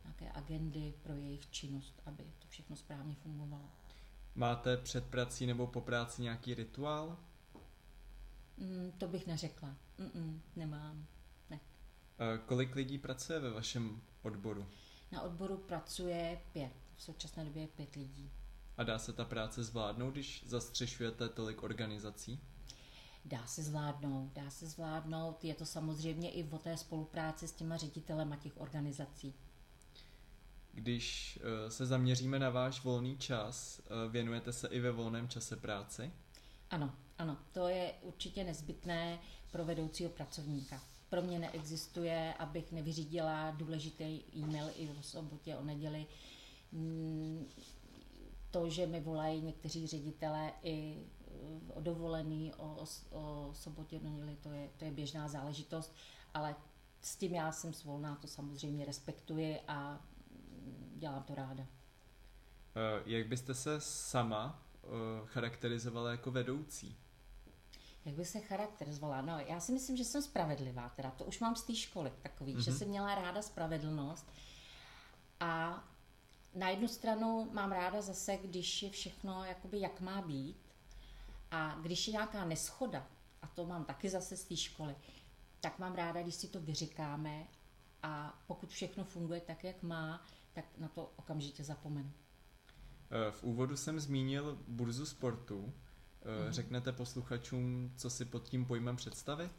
nějaké 0.04 0.32
agendy 0.32 0.94
pro 1.04 1.14
jejich 1.14 1.50
činnost, 1.50 2.02
aby 2.06 2.24
to 2.40 2.48
všechno 2.48 2.76
správně 2.76 3.16
fungovalo. 3.16 3.70
Máte 4.36 4.78
před 4.78 5.06
prací 5.06 5.46
nebo 5.46 5.68
po 5.68 5.82
práci 5.82 6.22
nějaký 6.22 6.54
rituál? 6.54 7.18
Mm, 8.58 8.92
to 8.98 9.08
bych 9.08 9.28
neřekla. 9.28 9.76
Mm-mm, 10.00 10.40
nemám. 10.56 11.06
Ne. 11.50 11.60
Kolik 12.46 12.76
lidí 12.76 12.98
pracuje 12.98 13.40
ve 13.40 13.50
vašem 13.50 14.02
odboru? 14.22 14.66
Na 15.12 15.22
odboru 15.22 15.58
pracuje 15.58 16.42
pět. 16.54 16.74
V 16.96 17.04
současné 17.04 17.46
době 17.46 17.64
je 17.64 17.68
pět 17.68 17.96
lidí. 17.96 18.32
A 18.78 18.84
dá 18.84 19.00
se 19.00 19.14
ta 19.14 19.26
práce 19.26 19.64
zvládnout, 19.64 20.12
když 20.12 20.44
zastřešujete 20.48 21.30
tolik 21.30 21.64
organizací? 21.64 22.40
Dá 23.30 23.48
se 23.48 23.64
zvládnout, 23.64 24.34
dá 24.34 24.50
se 24.50 24.68
zvládnout. 24.68 25.46
Je 25.46 25.54
to 25.54 25.66
samozřejmě 25.66 26.32
i 26.32 26.44
o 26.44 26.58
té 26.58 26.78
spolupráci 26.78 27.48
s 27.48 27.52
těma 27.52 27.78
ředitelema 27.78 28.36
těch 28.36 28.62
organizací. 28.62 29.34
Když 30.74 31.40
eh, 31.42 31.72
se 31.72 31.86
zaměříme 31.86 32.40
na 32.40 32.50
váš 32.50 32.84
volný 32.84 33.18
čas, 33.18 33.82
eh, 33.86 34.10
věnujete 34.10 34.54
se 34.54 34.68
i 34.68 34.80
ve 34.80 34.92
volném 34.92 35.28
čase 35.28 35.56
práci? 35.56 36.12
Ano, 36.70 36.94
ano, 37.18 37.38
to 37.52 37.68
je 37.68 37.94
určitě 38.02 38.44
nezbytné 38.44 39.20
pro 39.52 39.66
vedoucího 39.66 40.10
pracovníka. 40.10 40.82
Pro 41.10 41.22
mě 41.22 41.40
neexistuje, 41.40 42.34
abych 42.34 42.72
nevyřídila 42.72 43.52
důležitý 43.52 44.22
e-mail 44.36 44.70
i 44.76 44.90
o 44.90 45.04
sobotě, 45.04 45.56
o 45.56 45.64
neděli. 45.64 46.06
Mm, 46.72 47.46
to, 48.52 48.70
že 48.70 48.88
mi 48.88 49.02
volají 49.02 49.42
někteří 49.42 49.88
ředitelé 49.88 50.54
i 50.64 51.06
o 51.74 51.82
dovolený, 51.82 52.54
o, 52.54 52.86
o 53.12 53.50
sobotě, 53.54 54.00
neděli, 54.00 54.38
to 54.44 54.52
je, 54.52 54.70
to 54.78 54.86
je 54.86 54.92
běžná 54.92 55.28
záležitost, 55.28 55.96
ale 56.34 56.56
s 57.02 57.16
tím 57.16 57.36
já 57.36 57.52
jsem 57.52 57.74
svolná, 57.74 58.16
to 58.16 58.28
samozřejmě 58.28 58.86
respektuji 58.86 59.60
a 59.68 60.00
dělám 60.96 61.24
to 61.24 61.36
ráda. 61.36 61.64
Eh, 61.64 63.04
jak 63.06 63.28
byste 63.28 63.54
se 63.54 63.82
sama 63.82 64.64
eh, 64.84 64.88
charakterizovala 65.26 66.12
jako 66.12 66.32
vedoucí? 66.32 66.98
Jak 68.06 68.16
by 68.16 68.26
se 68.26 68.40
charakterizovala? 68.40 69.22
No, 69.22 69.40
já 69.40 69.60
si 69.60 69.72
myslím, 69.72 69.98
že 69.98 70.04
jsem 70.04 70.22
spravedlivá, 70.22 70.90
teda 70.90 71.12
to 71.12 71.26
už 71.26 71.40
mám 71.40 71.56
z 71.56 71.64
té 71.64 71.76
školy 71.76 72.12
takový, 72.22 72.56
mm-hmm. 72.56 72.64
že 72.64 72.72
mhm. 72.72 72.80
jsem 72.80 72.88
měla 72.88 73.16
ráda 73.16 73.42
spravedlnost 73.42 74.32
a 75.40 75.84
na 76.56 76.70
jednu 76.70 76.88
stranu 76.88 77.50
mám 77.54 77.72
ráda 77.72 78.02
zase, 78.02 78.38
když 78.38 78.84
je 78.84 78.90
všechno 78.90 79.44
jakoby 79.44 79.80
jak 79.80 80.02
má 80.02 80.22
být, 80.22 80.69
a 81.52 81.78
když 81.82 82.08
je 82.08 82.12
nějaká 82.12 82.46
neschoda, 82.46 83.08
a 83.42 83.48
to 83.48 83.66
mám 83.66 83.86
taky 83.86 84.10
zase 84.10 84.38
z 84.38 84.44
té 84.44 84.58
školy, 84.58 84.96
tak 85.60 85.80
mám 85.80 85.96
ráda, 85.96 86.22
když 86.22 86.36
si 86.36 86.48
to 86.48 86.62
vyříkáme 86.62 87.48
a 88.04 88.40
pokud 88.48 88.70
všechno 88.70 89.04
funguje 89.04 89.42
tak, 89.42 89.64
jak 89.64 89.84
má, 89.84 90.26
tak 90.54 90.66
na 90.78 90.88
to 90.88 91.12
okamžitě 91.16 91.64
zapomenu. 91.64 92.12
Eh, 93.12 93.32
v 93.32 93.44
úvodu 93.44 93.78
jsem 93.78 94.00
zmínil 94.00 94.58
burzu 94.68 95.06
sportu. 95.06 95.74
Mm. 96.46 96.52
Řeknete 96.52 96.92
posluchačům, 96.92 97.94
co 97.98 98.10
si 98.10 98.26
pod 98.26 98.50
tím 98.50 98.66
pojmem 98.66 98.96
představit? 98.96 99.52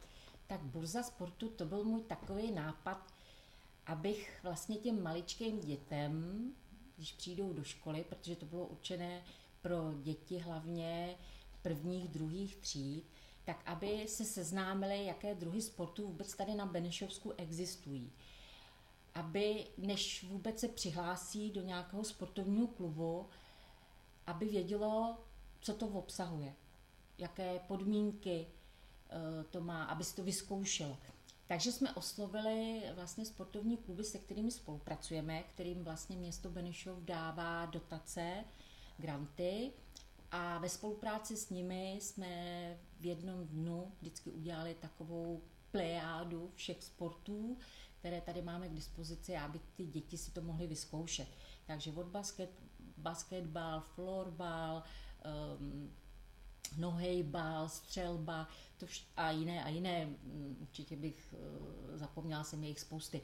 Tak 0.47 0.61
burza 0.61 1.03
sportu, 1.03 1.49
to 1.49 1.65
byl 1.65 1.85
můj 1.85 2.03
takový 2.03 2.53
nápad, 2.53 3.15
abych 3.87 4.41
vlastně 4.43 4.77
těm 4.77 5.03
maličkým 5.03 5.61
dětem, 5.61 6.45
když 6.97 7.13
přijdou 7.13 7.53
do 7.53 7.65
školy, 7.65 8.05
protože 8.09 8.37
to 8.37 8.47
bylo 8.47 8.67
určené 8.67 9.23
pro 9.63 9.93
děti 10.03 10.39
hlavně 10.39 11.17
prvních, 11.63 12.09
druhých 12.09 12.57
tříd, 12.57 13.05
tak 13.45 13.63
aby 13.67 14.09
se 14.09 14.25
seznámili, 14.25 15.05
jaké 15.05 15.35
druhy 15.35 15.63
sportů 15.63 16.07
vůbec 16.07 16.37
tady 16.37 16.55
na 16.55 16.67
Benešovsku 16.67 17.33
existují. 17.37 18.13
Aby, 19.15 19.67
než 19.79 20.25
vůbec 20.25 20.61
se 20.61 20.69
přihlásí 20.69 21.51
do 21.51 21.63
nějakého 21.63 22.05
sportovního 22.05 22.67
klubu, 22.67 23.29
aby 24.27 24.49
vědělo, 24.49 25.19
co 25.61 25.75
to 25.75 25.87
obsahuje, 25.87 26.55
jaké 27.19 27.59
podmínky 27.59 28.47
eh, 28.47 29.45
to 29.45 29.61
má, 29.61 29.85
aby 29.85 30.05
si 30.05 30.17
to 30.17 30.25
vyzkoušelo. 30.25 30.97
Takže 31.47 31.73
jsme 31.73 31.95
oslovili 31.95 32.83
vlastně 32.95 33.25
sportovní 33.25 33.77
kluby, 33.77 34.05
se 34.05 34.19
kterými 34.19 34.51
spolupracujeme, 34.51 35.43
kterým 35.43 35.85
vlastně 35.85 36.17
město 36.17 36.51
Benešov 36.51 36.99
dává 36.99 37.67
dotace, 37.67 38.45
granty 38.99 39.73
a 40.31 40.59
ve 40.59 40.69
spolupráci 40.69 41.37
s 41.37 41.51
nimi 41.51 41.99
jsme 42.01 42.29
v 43.01 43.07
jednom 43.07 43.47
dnu 43.47 43.93
vždycky 44.01 44.31
udělali 44.31 44.75
takovou 44.75 45.43
plejádu 45.71 46.51
všech 46.55 46.83
sportů, 46.83 47.57
které 47.99 48.21
tady 48.21 48.43
máme 48.43 48.69
k 48.69 48.75
dispozici, 48.75 49.37
aby 49.37 49.61
ty 49.77 49.87
děti 49.87 50.19
si 50.19 50.31
to 50.31 50.43
mohly 50.43 50.67
vyzkoušet. 50.67 51.29
Takže 51.67 51.93
od 51.93 52.07
basket, 52.07 52.51
basketbal, 52.97 53.81
florbal, 53.81 54.83
um, 55.59 55.93
nohejbal, 56.77 57.69
střelba 57.69 58.49
to 58.79 58.87
vš- 58.87 59.07
a 59.17 59.31
jiné 59.31 59.65
a 59.65 59.69
jiné, 59.69 60.07
mm, 60.07 60.57
určitě 60.61 60.97
bych 60.97 61.35
uh, 61.39 61.97
zapomněla 61.97 62.45
jsem 62.45 62.63
jejich 62.63 62.81
spousty. 62.81 63.23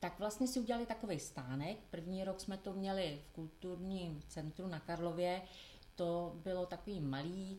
Tak 0.00 0.18
vlastně 0.18 0.48
si 0.48 0.60
udělali 0.60 0.86
takový 0.86 1.20
stánek. 1.20 1.78
První 1.90 2.24
rok 2.24 2.40
jsme 2.40 2.56
to 2.56 2.72
měli 2.72 3.22
v 3.24 3.32
kulturním 3.32 4.22
centru 4.28 4.66
na 4.66 4.80
Karlově. 4.80 5.42
To 5.98 6.32
bylo 6.34 6.66
takový 6.66 7.00
malý, 7.00 7.58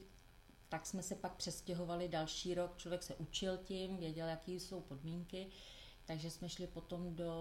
tak 0.70 0.86
jsme 0.86 1.04
se 1.04 1.16
pak 1.16 1.36
přestěhovali 1.36 2.08
další 2.08 2.54
rok. 2.54 2.78
Člověk 2.78 3.04
se 3.04 3.16
učil 3.16 3.58
tím, 3.58 3.98
věděl, 3.98 4.28
jaké 4.28 4.52
jsou 4.52 4.82
podmínky. 4.82 5.48
Takže 6.06 6.30
jsme 6.30 6.50
šli 6.50 6.68
potom 6.68 7.16
do, 7.16 7.34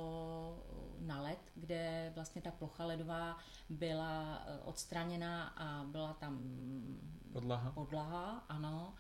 na 0.99 1.23
led, 1.23 1.39
kde 1.55 2.13
vlastně 2.15 2.43
ta 2.43 2.51
plocha 2.51 2.87
ledová 2.87 3.37
byla 3.69 4.43
eh, 4.47 4.59
odstraněná 4.65 5.49
a 5.49 5.85
byla 5.85 6.13
tam 6.13 6.43
podlaha. 7.33 7.73
podlaha, 7.73 8.45
ano. 8.49 8.95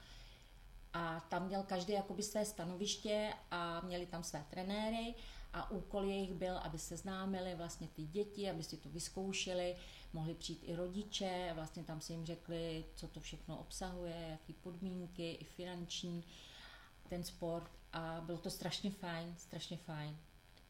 A 0.92 1.20
tam 1.20 1.46
měl 1.46 1.62
každý 1.62 1.92
jakoby 1.92 2.22
své 2.22 2.44
stanoviště 2.44 3.32
a 3.50 3.80
měli 3.80 4.06
tam 4.06 4.22
své 4.22 4.46
trenéry 4.50 5.14
a 5.52 5.70
úkol 5.70 6.04
jejich 6.04 6.34
byl, 6.34 6.58
aby 6.58 6.78
se 6.78 6.96
známili 6.96 7.54
vlastně 7.54 7.88
ty 7.88 8.02
děti, 8.02 8.50
aby 8.50 8.62
si 8.62 8.76
to 8.76 8.88
vyzkoušeli, 8.88 9.76
mohli 10.12 10.34
přijít 10.34 10.64
i 10.64 10.76
rodiče, 10.76 11.52
vlastně 11.54 11.84
tam 11.84 12.00
si 12.00 12.12
jim 12.12 12.26
řekli, 12.26 12.84
co 12.94 13.08
to 13.08 13.20
všechno 13.20 13.58
obsahuje, 13.58 14.28
jaký 14.30 14.52
podmínky, 14.52 15.32
i 15.32 15.44
finanční, 15.44 16.24
ten 17.08 17.24
sport 17.24 17.70
a 17.92 18.22
bylo 18.26 18.38
to 18.38 18.50
strašně 18.50 18.90
fajn, 18.90 19.34
strašně 19.38 19.76
fajn. 19.76 20.16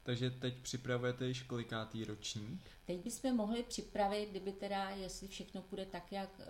Takže 0.03 0.31
teď 0.31 0.55
připravujete 0.63 1.27
již 1.27 1.43
kolikátý 1.43 2.05
ročník? 2.05 2.61
Teď 2.85 3.05
bychom 3.05 3.37
mohli 3.37 3.63
připravit, 3.63 4.31
kdyby 4.31 4.53
teda, 4.53 4.91
jestli 4.91 5.29
všechno 5.29 5.65
bude 5.71 5.87
tak, 5.87 6.13
jak 6.13 6.31
uh, 6.39 6.45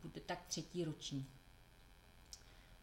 bude 0.00 0.20
tak 0.20 0.46
třetí 0.46 0.84
ročník. 0.84 1.28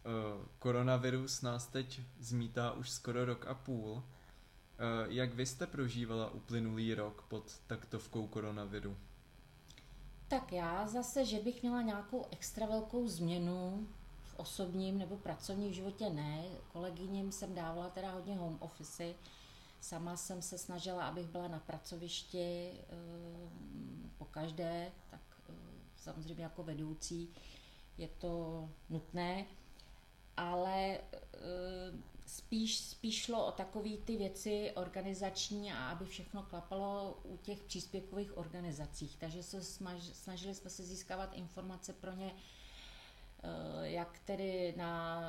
Uh, 0.06 0.46
koronavirus 0.60 1.42
nás 1.42 1.68
teď 1.68 2.02
zmítá 2.20 2.72
už 2.72 2.90
skoro 2.90 3.26
rok 3.26 3.48
a 3.48 3.54
půl. 3.54 4.04
Uh, 4.82 5.14
jak 5.14 5.34
vy 5.34 5.46
jste 5.46 5.68
prožívala 5.68 6.32
uplynulý 6.32 6.94
rok 6.94 7.26
pod 7.28 7.60
taktovkou 7.68 8.28
koronaviru? 8.28 8.98
Tak 10.28 10.52
já 10.52 10.88
zase, 10.88 11.26
že 11.26 11.40
bych 11.40 11.62
měla 11.62 11.82
nějakou 11.82 12.26
extra 12.32 12.66
velkou 12.66 13.08
změnu 13.08 13.88
v 14.24 14.40
osobním 14.40 14.98
nebo 14.98 15.18
pracovním 15.18 15.74
životě, 15.74 16.10
ne. 16.10 16.44
Kolegyním 16.74 17.32
jsem 17.32 17.56
dávala 17.56 17.90
teda 17.90 18.12
hodně 18.12 18.38
home 18.38 18.58
office. 18.60 19.14
Sama 19.82 20.18
jsem 20.18 20.42
se 20.42 20.58
snažila, 20.58 21.08
abych 21.08 21.28
byla 21.28 21.48
na 21.48 21.60
pracovišti 21.60 22.72
po 24.18 24.26
každé, 24.26 24.92
tak 25.12 25.22
samozřejmě 25.98 26.44
jako 26.44 26.64
vedoucí 26.64 27.30
je 27.98 28.08
to 28.08 28.70
nutné 28.90 29.46
ale 30.38 30.98
eh, 31.14 31.92
spíš, 32.32 32.80
spíš 32.80 33.22
šlo 33.24 33.46
o 33.46 33.52
takové 33.52 33.98
ty 34.06 34.18
věci 34.18 34.72
organizační 34.76 35.74
a 35.74 35.90
aby 35.90 36.06
všechno 36.06 36.44
klapalo 36.44 37.20
u 37.24 37.38
těch 37.38 37.64
příspěvkových 37.64 38.38
organizacích. 38.38 39.18
Takže 39.18 39.44
se 39.44 39.64
snažili 40.14 40.56
jsme 40.56 40.70
se 40.70 40.84
získávat 40.84 41.34
informace 41.34 41.94
pro 41.94 42.14
ně, 42.14 42.36
eh, 43.44 43.90
jak 43.90 44.20
tedy 44.20 44.74
na 44.78 45.22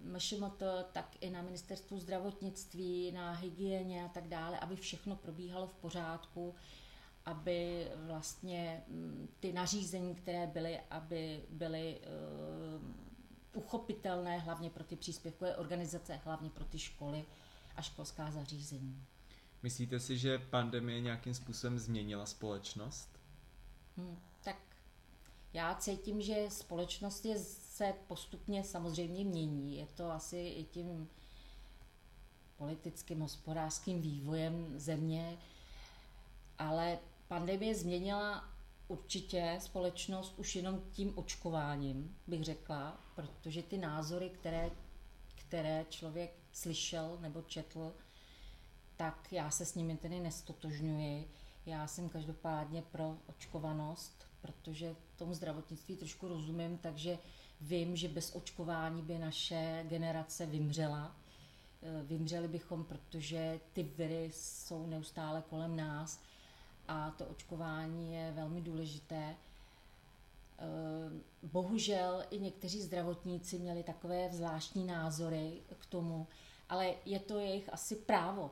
MŠMT, 0.00 0.62
tak 0.92 1.16
i 1.20 1.30
na 1.30 1.42
ministerstvu 1.42 1.98
zdravotnictví, 1.98 3.12
na 3.12 3.32
hygieně 3.32 4.04
a 4.04 4.08
tak 4.08 4.28
dále, 4.28 4.58
aby 4.58 4.76
všechno 4.76 5.16
probíhalo 5.16 5.66
v 5.66 5.74
pořádku, 5.74 6.54
aby 7.24 7.88
vlastně 7.96 8.84
mm, 8.88 9.28
ty 9.40 9.52
nařízení, 9.52 10.14
které 10.14 10.46
byly, 10.46 10.80
aby 10.90 11.44
byly 11.50 12.00
eh, 12.02 13.06
uchopitelné 13.56 14.38
hlavně 14.38 14.70
pro 14.70 14.84
ty 14.84 14.96
příspěvkové 14.96 15.56
organizace, 15.56 16.20
hlavně 16.24 16.50
pro 16.50 16.64
ty 16.64 16.78
školy 16.78 17.24
a 17.76 17.82
školská 17.82 18.30
zařízení. 18.30 19.04
Myslíte 19.62 20.00
si, 20.00 20.18
že 20.18 20.38
pandemie 20.38 21.00
nějakým 21.00 21.34
způsobem 21.34 21.78
změnila 21.78 22.26
společnost? 22.26 23.08
Hmm, 23.96 24.18
tak 24.44 24.56
já 25.52 25.74
cítím, 25.74 26.20
že 26.20 26.46
společnost 26.48 27.24
je, 27.24 27.38
se 27.38 27.94
postupně 28.06 28.64
samozřejmě 28.64 29.24
mění. 29.24 29.76
Je 29.78 29.86
to 29.86 30.10
asi 30.10 30.38
i 30.38 30.64
tím 30.64 31.08
politickým, 32.56 33.20
hospodářským 33.20 34.02
vývojem 34.02 34.78
země, 34.78 35.38
ale 36.58 36.98
pandemie 37.28 37.74
změnila 37.74 38.55
určitě 38.88 39.58
společnost 39.60 40.34
už 40.36 40.56
jenom 40.56 40.82
tím 40.92 41.12
očkováním, 41.18 42.16
bych 42.26 42.44
řekla, 42.44 43.00
protože 43.14 43.62
ty 43.62 43.78
názory, 43.78 44.30
které, 44.30 44.70
které 45.34 45.86
člověk 45.88 46.34
slyšel 46.52 47.18
nebo 47.20 47.42
četl, 47.42 47.94
tak 48.96 49.32
já 49.32 49.50
se 49.50 49.64
s 49.64 49.74
nimi 49.74 49.96
tedy 49.96 50.20
nestotožňuji. 50.20 51.30
Já 51.66 51.86
jsem 51.86 52.08
každopádně 52.08 52.82
pro 52.82 53.18
očkovanost, 53.26 54.26
protože 54.40 54.96
tomu 55.16 55.34
zdravotnictví 55.34 55.96
trošku 55.96 56.28
rozumím, 56.28 56.78
takže 56.78 57.18
vím, 57.60 57.96
že 57.96 58.08
bez 58.08 58.34
očkování 58.34 59.02
by 59.02 59.18
naše 59.18 59.84
generace 59.88 60.46
vymřela. 60.46 61.16
Eh, 61.82 62.02
vymřeli 62.02 62.48
bychom, 62.48 62.84
protože 62.84 63.60
ty 63.72 63.82
viry 63.82 64.30
jsou 64.34 64.86
neustále 64.86 65.42
kolem 65.50 65.76
nás 65.76 66.20
a 66.88 67.10
to 67.10 67.26
očkování 67.26 68.14
je 68.14 68.32
velmi 68.32 68.60
důležité. 68.60 69.36
Eh, 70.58 71.20
bohužel 71.42 72.24
i 72.30 72.38
někteří 72.38 72.82
zdravotníci 72.82 73.58
měli 73.58 73.82
takové 73.82 74.28
zvláštní 74.32 74.84
názory 74.84 75.62
k 75.78 75.86
tomu, 75.86 76.26
ale 76.68 76.94
je 77.04 77.20
to 77.20 77.38
jejich 77.38 77.72
asi 77.72 77.96
právo 77.96 78.50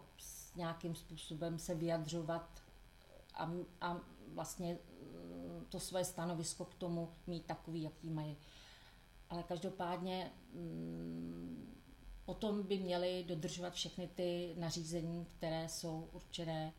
nějakým 0.56 0.94
způsobem 0.94 1.58
se 1.58 1.74
vyjadřovat 1.74 2.62
a, 3.34 3.50
a 3.80 4.00
vlastně 4.28 4.78
eh, 4.78 5.64
to 5.68 5.80
své 5.80 6.04
stanovisko 6.04 6.64
k 6.64 6.74
tomu 6.74 7.10
mít 7.26 7.46
takový, 7.46 7.82
jaký 7.82 8.10
mají. 8.10 8.36
Ale 9.30 9.42
každopádně 9.42 10.32
mm, 10.52 11.74
potom 12.24 12.62
by 12.62 12.78
měli 12.78 13.24
dodržovat 13.28 13.72
všechny 13.72 14.08
ty 14.08 14.54
nařízení, 14.58 15.24
které 15.24 15.68
jsou 15.68 16.08
určené 16.12 16.72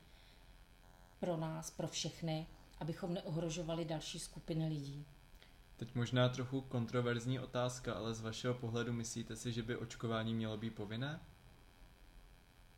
pro 1.20 1.38
nás, 1.38 1.72
pro 1.72 1.88
všechny, 1.88 2.48
abychom 2.80 3.14
neohrožovali 3.14 3.86
další 3.86 4.20
skupiny 4.20 4.68
lidí. 4.68 5.06
Teď 5.78 5.96
možná 5.96 6.30
trochu 6.30 6.62
kontroverzní 6.62 7.40
otázka, 7.40 7.94
ale 7.94 8.14
z 8.14 8.22
vašeho 8.22 8.54
pohledu 8.54 8.94
myslíte 8.94 9.36
si, 9.36 9.52
že 9.52 9.64
by 9.64 9.78
očkování 9.78 10.34
mělo 10.34 10.58
být 10.58 10.76
povinné? 10.76 11.20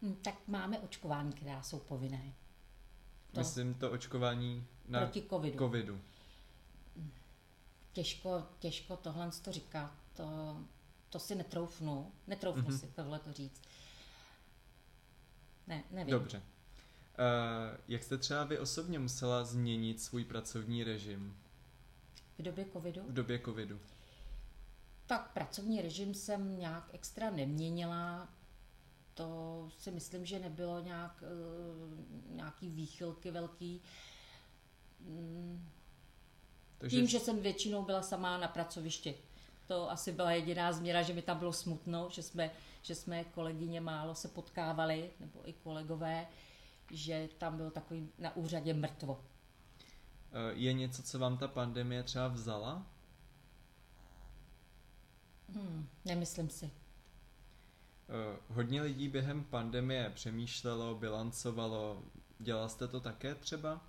Hm, 0.01 0.15
tak 0.22 0.36
máme 0.48 0.79
očkování, 0.79 1.34
která 1.34 1.62
jsou 1.62 1.79
povinné. 1.79 2.34
To 3.32 3.39
Myslím 3.39 3.74
to 3.74 3.91
očkování 3.91 4.67
na 4.88 5.00
proti 5.00 5.24
covidu. 5.29 5.58
covidu. 5.58 6.01
Těžko, 7.94 8.44
těžko 8.60 8.98
tohle 8.98 9.32
to 9.41 9.51
říkat. 9.51 9.94
To, 10.13 10.58
to 11.10 11.20
si 11.20 11.36
netroufnu. 11.36 12.12
Netroufnu 12.27 12.63
mm-hmm. 12.63 12.79
si 12.79 12.88
tohle 12.88 13.20
to 13.20 13.34
říct. 13.34 13.62
Ne, 15.67 15.84
nevím. 15.91 16.12
Dobře. 16.12 16.41
Uh, 17.18 17.78
jak 17.88 18.04
jste 18.04 18.18
třeba 18.18 18.44
vy 18.44 18.60
osobně 18.60 19.00
musela 19.00 19.44
změnit 19.44 20.02
svůj 20.02 20.26
pracovní 20.26 20.84
režim? 20.84 21.38
V 22.40 22.42
době 22.42 22.66
covidu? 22.74 23.02
V 23.08 23.14
době 23.14 23.40
covidu. 23.40 23.80
Tak 25.06 25.32
pracovní 25.34 25.82
režim 25.82 26.14
jsem 26.14 26.60
nějak 26.60 26.90
extra 26.94 27.30
neměnila. 27.30 28.30
To 29.14 29.70
si 29.78 29.92
myslím, 29.92 30.26
že 30.26 30.40
nebylo 30.40 30.80
nějak, 30.80 31.24
uh, 31.24 32.36
nějaký 32.36 32.70
výchylky 32.70 33.32
velký. 33.32 33.82
Mm. 35.00 35.70
Takže... 36.78 36.98
Tím, 36.98 37.08
že 37.08 37.20
jsem 37.20 37.42
většinou 37.42 37.86
byla 37.86 38.02
sama 38.02 38.38
na 38.38 38.48
pracovišti. 38.48 39.16
To 39.68 39.92
asi 39.92 40.12
byla 40.12 40.32
jediná 40.32 40.74
změna, 40.74 41.02
že 41.02 41.14
mi 41.14 41.22
tam 41.22 41.40
bylo 41.40 41.54
smutno, 41.54 42.08
že 42.12 42.24
jsme, 42.24 42.52
že 42.82 42.96
jsme 42.96 43.24
kolegyně 43.24 43.82
málo 43.82 44.16
se 44.16 44.28
potkávali, 44.28 45.12
nebo 45.20 45.50
i 45.50 45.54
kolegové, 45.54 46.28
že 46.91 47.29
tam 47.38 47.58
bylo 47.58 47.72
takový 47.72 48.10
na 48.17 48.36
úřadě 48.36 48.74
mrtvo. 48.74 49.24
Eh, 50.32 50.53
je 50.53 50.74
něco, 50.74 51.03
co 51.03 51.20
vám 51.20 51.38
ta 51.38 51.48
pandemie 51.48 52.03
třeba 52.03 52.27
vzala? 52.27 52.86
Hmm, 55.53 55.88
nemyslím 56.06 56.50
si. 56.50 56.65
Uh, 56.65 58.56
hodně 58.56 58.82
lidí 58.82 59.10
během 59.10 59.44
pandemie 59.44 60.10
přemýšlelo, 60.10 60.96
bilancovalo. 60.96 62.03
Dělala 62.39 62.70
jste 62.70 62.88
to 62.88 63.00
také 63.00 63.36
třeba? 63.36 63.82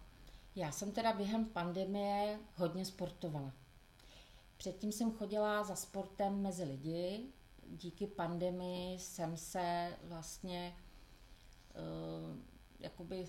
Já 0.57 0.73
jsem 0.73 0.93
teda 0.93 1.13
během 1.13 1.45
pandemie 1.45 2.39
hodně 2.55 2.85
sportovala. 2.85 3.53
Předtím 4.57 4.93
jsem 4.93 5.13
chodila 5.13 5.65
za 5.65 5.77
sportem 5.77 6.43
mezi 6.43 6.65
lidi. 6.65 7.27
Díky 7.67 8.07
pandemii 8.07 8.99
jsem 8.99 9.37
se 9.37 9.97
vlastně 10.05 10.77
uh, 11.75 12.37
jakoby 12.79 13.27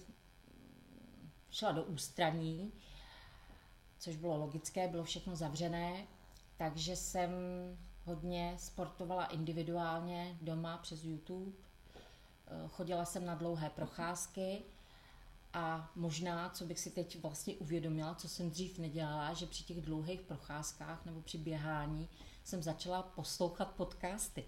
šla 1.52 1.72
do 1.72 1.84
ústraní, 1.84 2.72
což 4.00 4.16
bylo 4.16 4.38
logické, 4.38 4.88
bylo 4.88 5.04
všechno 5.04 5.36
zavřené, 5.36 6.08
takže 6.58 6.96
jsem 6.96 7.32
hodně 8.06 8.56
sportovala 8.58 9.26
individuálně 9.26 10.38
doma 10.42 10.78
přes 10.78 11.04
YouTube. 11.04 11.52
Eh, 12.48 12.68
chodila 12.68 13.06
jsem 13.06 13.26
na 13.26 13.36
dlouhé 13.36 13.70
procházky 13.70 14.62
a 15.54 15.92
možná, 15.96 16.50
co 16.50 16.66
bych 16.66 16.80
si 16.80 16.92
teď 16.92 17.22
vlastně 17.22 17.56
uvědomila, 17.56 18.16
co 18.16 18.30
jsem 18.30 18.50
dřív 18.50 18.80
nedělala, 18.80 19.34
že 19.34 19.46
při 19.46 19.64
těch 19.64 19.82
dlouhých 19.82 20.22
procházkách 20.22 21.06
nebo 21.06 21.22
při 21.22 21.38
běhání 21.38 22.10
jsem 22.44 22.64
začala 22.64 23.04
poslouchat 23.04 23.72
podcasty. 23.72 24.46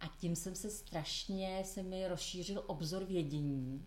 A 0.00 0.06
tím 0.06 0.36
jsem 0.36 0.54
se 0.54 0.70
strašně, 0.70 1.62
se 1.64 1.82
mi 1.82 2.08
rozšířil 2.08 2.64
obzor 2.66 3.04
vědění. 3.04 3.86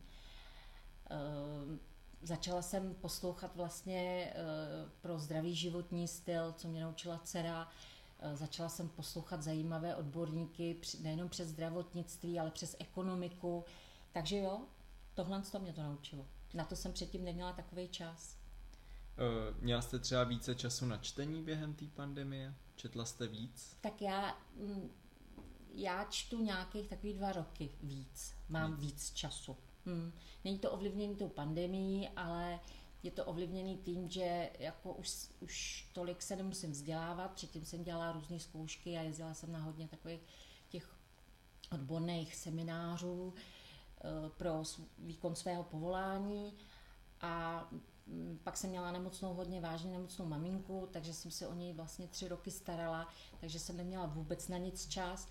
E, 1.12 1.77
začala 2.22 2.62
jsem 2.62 2.94
poslouchat 2.94 3.56
vlastně 3.56 4.00
e, 4.00 4.34
pro 5.01 5.20
zdravý 5.20 5.56
životní 5.56 6.08
styl, 6.08 6.53
co 6.53 6.68
mě 6.68 6.84
naučila 6.84 7.22
dcera. 7.24 7.70
E, 8.20 8.36
začala 8.36 8.70
jsem 8.70 8.89
poslouchat 8.89 9.44
zajímavé 9.44 9.96
odborníky 9.96 10.77
nejenom 11.01 11.30
přes 11.30 11.48
zdravotnictví, 11.48 12.39
ale 12.39 12.51
přes 12.51 12.75
ekonomiku. 12.80 13.65
Takže 14.12 14.38
jo, 14.38 14.62
tohle 15.13 15.41
to 15.41 15.60
mě 15.60 15.74
to 15.74 15.84
naučilo. 15.84 16.25
Na 16.53 16.65
to 16.65 16.75
jsem 16.75 16.94
předtím 16.94 17.25
neměla 17.25 17.53
takový 17.53 17.88
čas. 17.88 18.38
Měla 19.60 19.82
jste 19.82 20.00
třeba 20.00 20.24
více 20.24 20.56
času 20.56 20.86
na 20.86 20.98
čtení 20.98 21.44
během 21.44 21.74
té 21.74 21.86
pandemie? 21.86 22.56
Četla 22.75 23.06
jste 23.06 23.27
víc? 23.27 23.77
Tak 23.82 24.01
já, 24.01 24.38
mm, 24.56 24.91
já 25.74 26.03
čtu 26.03 26.44
nějakých 26.44 26.88
takových 26.88 27.18
dva 27.18 27.32
roky 27.32 27.72
víc. 27.84 28.34
Mám 28.50 28.75
víc, 28.75 28.82
víc 28.82 29.12
času. 29.13 29.58
Hmm. 29.85 30.11
Není 30.43 30.59
to 30.59 30.71
ovlivněný 30.71 31.15
tou 31.15 31.29
pandemií, 31.29 32.09
ale 32.09 32.59
je 33.03 33.11
to 33.11 33.25
ovlivněný 33.25 33.77
tím, 33.77 34.09
že 34.09 34.50
jako 34.59 34.93
už, 34.93 35.29
už 35.39 35.88
tolik 35.93 36.21
se 36.21 36.35
nemusím 36.35 36.71
vzdělávat. 36.71 37.32
Předtím 37.32 37.65
jsem 37.65 37.84
dělala 37.84 38.12
různé 38.12 38.39
zkoušky 38.39 38.97
a 38.97 39.01
jezdila 39.01 39.34
jsem 39.34 39.51
na 39.51 39.60
hodně 39.60 39.88
takových 39.88 40.21
těch 40.69 40.95
odborných 41.71 42.36
seminářů. 42.36 43.34
Eh, 44.03 44.29
pro 44.29 44.63
výkon 44.97 45.36
svého 45.36 45.63
povolání 45.63 46.53
a 47.21 47.67
mm, 48.08 48.39
pak 48.43 48.58
jsem 48.58 48.69
měla 48.69 48.91
nemocnou, 48.91 49.34
hodně 49.34 49.62
vážně 49.62 49.91
nemocnou 49.91 50.25
maminku, 50.25 50.89
takže 50.91 51.13
jsem 51.13 51.32
se 51.32 51.47
o 51.47 51.53
něj 51.53 51.73
vlastně 51.73 52.08
tři 52.08 52.27
roky 52.27 52.51
starala, 52.51 53.08
takže 53.39 53.60
jsem 53.60 53.77
neměla 53.77 54.06
vůbec 54.06 54.47
na 54.47 54.58
nic 54.58 54.88
čas 54.88 55.27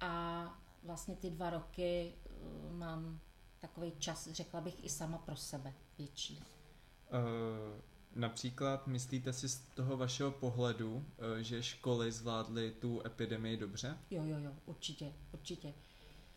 a 0.00 0.44
vlastně 0.82 1.16
ty 1.16 1.30
dva 1.30 1.50
roky 1.50 2.14
eh, 2.14 2.72
mám 2.72 3.20
takový 3.66 3.92
čas, 3.98 4.28
řekla 4.32 4.60
bych, 4.60 4.84
i 4.84 4.88
sama 4.88 5.18
pro 5.18 5.36
sebe 5.36 5.74
větší. 5.98 6.38
Uh, 6.38 7.80
například 8.14 8.86
myslíte 8.86 9.32
si 9.32 9.48
z 9.48 9.60
toho 9.60 9.96
vašeho 9.96 10.30
pohledu, 10.30 10.94
uh, 10.94 11.04
že 11.40 11.62
školy 11.62 12.12
zvládly 12.12 12.70
tu 12.70 13.06
epidemii 13.06 13.56
dobře? 13.56 13.98
Jo, 14.10 14.24
jo, 14.24 14.38
jo, 14.38 14.52
určitě, 14.66 15.12
určitě. 15.32 15.74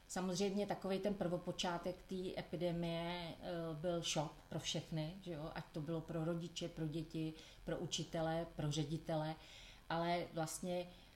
Samozřejmě 0.08 0.68
takový 0.68 1.00
ten 1.00 1.14
prvopočátek 1.14 1.96
té 2.08 2.40
epidemie 2.40 3.36
eh, 3.42 3.52
byl 3.74 4.02
šok 4.02 4.34
pro 4.50 4.60
všechny, 4.60 5.14
že 5.22 5.32
jo? 5.32 5.52
ať 5.56 5.66
to 5.72 5.82
bylo 5.82 6.02
pro 6.02 6.26
rodiče, 6.26 6.70
pro 6.70 6.88
děti, 6.88 7.34
pro 7.64 7.78
učitele, 7.78 8.48
pro 8.56 8.72
ředitele, 8.72 9.36
ale 9.90 10.26
vlastně 10.34 10.88
eh, 10.90 11.07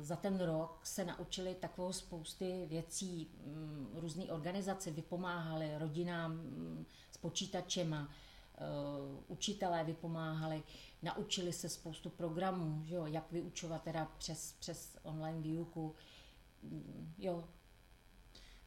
za 0.00 0.16
ten 0.16 0.40
rok 0.40 0.80
se 0.82 1.04
naučili 1.04 1.54
takovou 1.54 1.92
spousty 1.92 2.66
věcí, 2.68 3.30
mm, 3.46 3.90
různé 3.94 4.24
organizace 4.24 4.90
vypomáhaly 4.90 5.78
rodinám 5.78 6.32
mm, 6.32 6.86
s 7.12 7.16
počítačema, 7.16 8.08
eh, 8.54 8.64
učitelé 9.28 9.84
vypomáhali, 9.84 10.62
naučili 11.02 11.52
se 11.52 11.68
spoustu 11.68 12.10
programů, 12.10 12.84
že 12.84 12.94
jo, 12.94 13.06
jak 13.06 13.32
vyučovat 13.32 13.82
teda 13.82 14.12
přes, 14.18 14.52
přes 14.52 14.96
online 15.02 15.40
výuku. 15.40 15.94
Mm, 16.62 17.14
jo, 17.18 17.44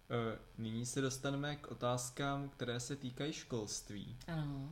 Eh, 0.09 0.39
nyní 0.57 0.85
se 0.85 1.01
dostaneme 1.01 1.55
k 1.55 1.67
otázkám, 1.67 2.49
které 2.49 2.79
se 2.79 2.95
týkají 2.95 3.33
školství. 3.33 4.17
Ano. 4.27 4.71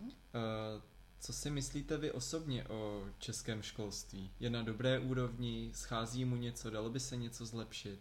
Co 1.21 1.33
si 1.33 1.49
myslíte 1.49 1.97
vy 1.97 2.11
osobně 2.11 2.67
o 2.67 3.03
českém 3.19 3.61
školství? 3.61 4.31
Je 4.39 4.49
na 4.49 4.63
dobré 4.63 4.99
úrovni? 4.99 5.71
Schází 5.73 6.25
mu 6.25 6.35
něco? 6.35 6.69
Dalo 6.69 6.89
by 6.89 6.99
se 6.99 7.17
něco 7.17 7.45
zlepšit? 7.45 7.99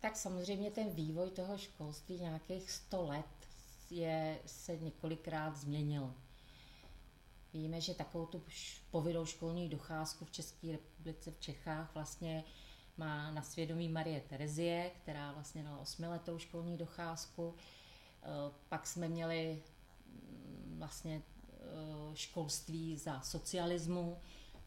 Tak 0.00 0.16
samozřejmě 0.16 0.70
ten 0.70 0.90
vývoj 0.90 1.30
toho 1.30 1.58
školství 1.58 2.20
nějakých 2.20 2.70
100 2.70 3.02
let 3.02 3.26
je, 3.90 4.38
se 4.46 4.76
několikrát 4.76 5.56
změnil. 5.56 6.14
Víme, 7.54 7.80
že 7.80 7.94
takovou 7.94 8.26
tu 8.26 8.42
povinnou 8.90 9.26
školní 9.26 9.68
docházku 9.68 10.24
v 10.24 10.30
České 10.30 10.72
republice, 10.72 11.30
v 11.30 11.40
Čechách 11.40 11.94
vlastně 11.94 12.44
má 12.96 13.30
na 13.30 13.42
svědomí 13.42 13.88
Marie 13.88 14.20
Terezie, 14.20 14.90
která 15.02 15.32
vlastně 15.32 15.62
dala 15.62 15.78
osmiletou 15.78 16.38
školní 16.38 16.76
docházku. 16.76 17.54
Eh, 18.22 18.26
pak 18.68 18.86
jsme 18.86 19.08
měli 19.08 19.62
mm, 20.06 20.76
vlastně 20.78 21.22
školství 22.14 22.96
za 22.96 23.20
socialismu. 23.20 24.18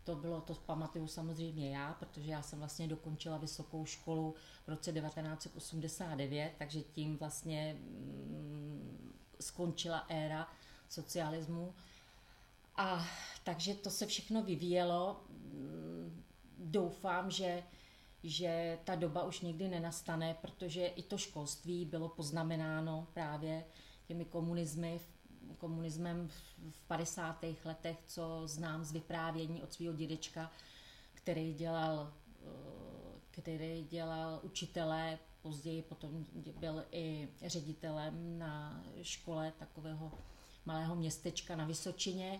To 0.04 0.16
bylo, 0.16 0.42
to 0.42 0.54
pamatuju 0.54 1.08
samozřejmě 1.08 1.76
já, 1.76 1.94
protože 1.94 2.32
já 2.32 2.42
jsem 2.42 2.60
vlastně 2.60 2.88
dokončila 2.88 3.38
vysokou 3.38 3.86
školu 3.86 4.36
v 4.66 4.70
roce 4.70 4.92
1989, 4.94 6.54
takže 6.58 6.82
tím 6.82 7.18
vlastně 7.18 7.78
mm, 7.80 9.14
skončila 9.40 10.06
éra 10.10 10.48
socialismu. 10.90 11.74
A 12.76 13.08
takže 13.44 13.74
to 13.74 13.90
se 13.90 14.06
všechno 14.06 14.44
vyvíjelo. 14.44 15.24
Mm, 15.30 16.24
doufám, 16.58 17.32
že 17.32 17.64
že 18.24 18.80
ta 18.84 18.96
doba 18.96 19.24
už 19.24 19.42
nikdy 19.42 19.68
nenastane, 19.68 20.36
protože 20.42 20.86
i 20.86 21.04
to 21.04 21.18
školství 21.18 21.86
bylo 21.86 22.10
poznamenáno 22.10 23.08
právě 23.14 23.66
těmi 24.08 24.26
komunizmy, 24.26 25.00
komunismem 25.64 26.28
v 26.70 26.88
50. 26.88 27.46
letech, 27.66 27.98
co 28.08 28.42
znám 28.46 28.84
z 28.84 28.92
vyprávění 28.92 29.64
od 29.64 29.74
svého 29.74 29.94
dědečka, 29.94 30.52
který 31.14 31.54
dělal, 31.54 32.14
eh, 32.42 33.20
který 33.32 33.88
dělal 33.90 34.40
učitele, 34.44 35.20
později 35.42 35.82
potom 35.82 36.26
byl 36.60 36.86
i 36.92 37.30
ředitelem 37.46 38.40
na 38.40 38.84
škole 39.02 39.54
takového 39.60 40.12
malého 40.66 40.96
městečka 40.96 41.56
na 41.56 41.66
Vysočině. 41.66 42.40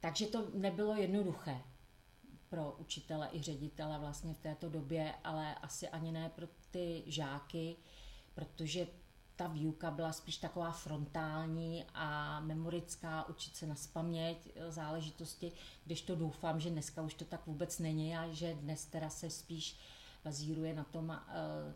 Takže 0.00 0.26
to 0.26 0.50
nebylo 0.54 0.94
jednoduché 0.94 1.62
pro 2.48 2.72
učitele 2.78 3.28
i 3.32 3.42
ředitele 3.42 3.98
vlastně 3.98 4.34
v 4.34 4.38
této 4.38 4.68
době, 4.68 5.14
ale 5.24 5.54
asi 5.54 5.88
ani 5.88 6.12
ne 6.12 6.30
pro 6.34 6.46
ty 6.70 7.02
žáky, 7.06 7.76
protože 8.34 8.86
ta 9.38 9.46
výuka 9.46 9.90
byla 9.90 10.12
spíš 10.12 10.36
taková 10.36 10.70
frontální 10.72 11.84
a 11.94 12.40
memorická, 12.40 13.28
učit 13.28 13.56
se 13.56 13.66
na 13.66 13.74
spaměť 13.74 14.48
e, 14.54 14.72
záležitosti, 14.72 15.52
když 15.84 16.02
to 16.02 16.16
doufám, 16.16 16.60
že 16.60 16.70
dneska 16.70 17.02
už 17.02 17.14
to 17.14 17.24
tak 17.24 17.46
vůbec 17.46 17.78
není 17.78 18.16
a 18.16 18.32
že 18.32 18.54
dnes 18.54 18.84
teda 18.84 19.10
se 19.10 19.30
spíš 19.30 19.78
bazíruje 20.24 20.74
na 20.74 20.84
tom 20.84 21.10
e, 21.10 21.18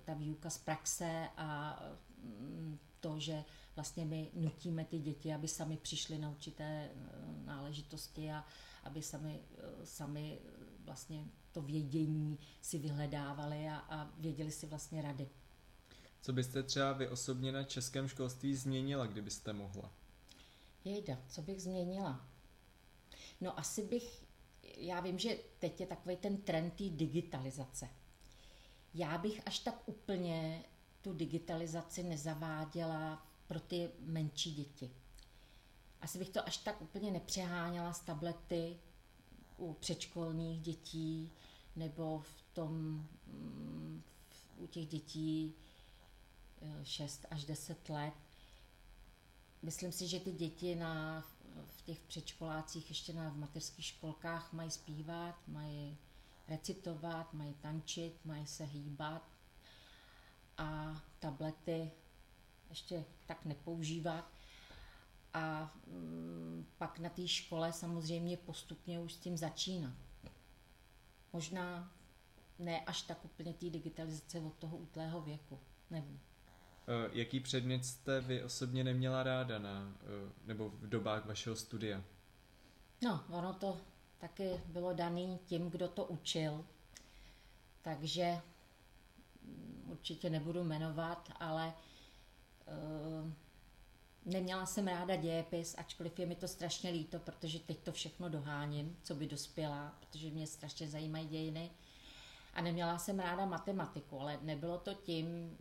ta 0.04 0.14
výuka 0.14 0.50
z 0.50 0.58
praxe 0.58 1.28
a 1.36 1.82
mm, 2.22 2.78
to, 3.00 3.18
že 3.18 3.44
vlastně 3.76 4.04
my 4.04 4.30
nutíme 4.34 4.84
ty 4.84 4.98
děti, 4.98 5.34
aby 5.34 5.48
sami 5.48 5.76
přišli 5.76 6.18
na 6.18 6.30
určité 6.30 6.64
e, 6.64 6.90
náležitosti 7.44 8.32
a 8.32 8.44
aby 8.84 9.02
sami, 9.02 9.40
sami 9.84 10.38
vlastně 10.84 11.24
to 11.52 11.62
vědění 11.62 12.38
si 12.60 12.78
vyhledávali 12.78 13.68
a, 13.68 13.76
a 13.76 14.10
věděli 14.18 14.50
si 14.50 14.66
vlastně 14.66 15.02
rady. 15.02 15.28
Co 16.22 16.32
byste 16.32 16.62
třeba 16.62 16.92
vy 16.92 17.08
osobně 17.08 17.52
na 17.52 17.64
českém 17.64 18.08
školství 18.08 18.56
změnila, 18.56 19.06
kdybyste 19.06 19.52
mohla? 19.52 19.92
Jejda, 20.84 21.18
co 21.28 21.42
bych 21.42 21.62
změnila? 21.62 22.26
No 23.40 23.58
asi 23.58 23.82
bych, 23.82 24.24
já 24.76 25.00
vím, 25.00 25.18
že 25.18 25.38
teď 25.58 25.80
je 25.80 25.86
takový 25.86 26.16
ten 26.16 26.36
trend 26.36 26.70
té 26.70 26.84
digitalizace. 26.88 27.88
Já 28.94 29.18
bych 29.18 29.46
až 29.46 29.58
tak 29.58 29.88
úplně 29.88 30.64
tu 31.02 31.12
digitalizaci 31.12 32.02
nezaváděla 32.02 33.26
pro 33.46 33.60
ty 33.60 33.90
menší 34.00 34.54
děti. 34.54 34.90
Asi 36.00 36.18
bych 36.18 36.28
to 36.28 36.46
až 36.48 36.56
tak 36.56 36.82
úplně 36.82 37.10
nepřeháněla 37.10 37.92
s 37.92 38.00
tablety 38.00 38.76
u 39.56 39.72
předškolních 39.72 40.60
dětí 40.60 41.32
nebo 41.76 42.18
v 42.18 42.42
tom, 42.52 42.72
mm, 43.26 44.02
u 44.56 44.66
těch 44.66 44.86
dětí 44.86 45.54
6 46.82 47.26
až 47.30 47.44
10 47.44 47.88
let. 47.88 48.14
Myslím 49.62 49.92
si, 49.92 50.08
že 50.08 50.20
ty 50.20 50.32
děti 50.32 50.74
na, 50.74 51.24
v 51.66 51.82
těch 51.82 52.00
předškolácích, 52.00 52.88
ještě 52.88 53.12
na 53.12 53.28
v 53.28 53.36
mateřských 53.36 53.84
školkách 53.84 54.52
mají 54.52 54.70
zpívat, 54.70 55.48
mají 55.48 55.98
recitovat, 56.48 57.34
mají 57.34 57.54
tančit, 57.54 58.24
mají 58.24 58.46
se 58.46 58.64
hýbat 58.64 59.28
a 60.58 61.00
tablety 61.18 61.90
ještě 62.70 63.04
tak 63.26 63.44
nepoužívat. 63.44 64.32
A 65.34 65.72
mm, 65.86 66.66
pak 66.78 66.98
na 66.98 67.08
té 67.08 67.28
škole 67.28 67.72
samozřejmě 67.72 68.36
postupně 68.36 69.00
už 69.00 69.12
s 69.12 69.18
tím 69.18 69.36
začínat. 69.36 69.94
Možná 71.32 71.92
ne 72.58 72.80
až 72.80 73.02
tak 73.02 73.24
úplně 73.24 73.54
té 73.54 73.70
digitalizace 73.70 74.40
od 74.40 74.54
toho 74.54 74.76
útlého 74.76 75.20
věku, 75.20 75.60
nevím. 75.90 76.20
Eh, 76.88 77.10
jaký 77.12 77.40
předmět 77.40 77.84
jste 77.84 78.20
vy 78.20 78.42
osobně 78.42 78.84
neměla 78.84 79.22
ráda 79.22 79.58
na, 79.58 79.92
eh, 80.00 80.32
nebo 80.46 80.68
v 80.68 80.88
dobách 80.88 81.26
vašeho 81.26 81.56
studia? 81.56 82.02
No, 83.02 83.24
ono 83.30 83.52
to 83.52 83.80
taky 84.18 84.60
bylo 84.66 84.92
daný 84.92 85.38
tím, 85.46 85.70
kdo 85.70 85.88
to 85.88 86.04
učil. 86.04 86.64
Takže 87.82 88.40
mm, 89.42 89.84
určitě 89.90 90.30
nebudu 90.30 90.64
jmenovat, 90.64 91.32
ale 91.40 91.74
uh, 92.66 93.30
neměla 94.24 94.66
jsem 94.66 94.86
ráda 94.86 95.16
dějepis, 95.16 95.74
ačkoliv 95.78 96.18
je 96.18 96.26
mi 96.26 96.34
to 96.34 96.48
strašně 96.48 96.90
líto, 96.90 97.18
protože 97.18 97.58
teď 97.58 97.78
to 97.78 97.92
všechno 97.92 98.28
doháním, 98.28 98.96
co 99.02 99.14
by 99.14 99.26
dospěla, 99.26 99.96
protože 100.00 100.30
mě 100.30 100.46
strašně 100.46 100.88
zajímají 100.88 101.28
dějiny. 101.28 101.70
A 102.54 102.60
neměla 102.60 102.98
jsem 102.98 103.18
ráda 103.18 103.46
matematiku, 103.46 104.20
ale 104.20 104.38
nebylo 104.42 104.78
to 104.78 104.94
tím 104.94 105.58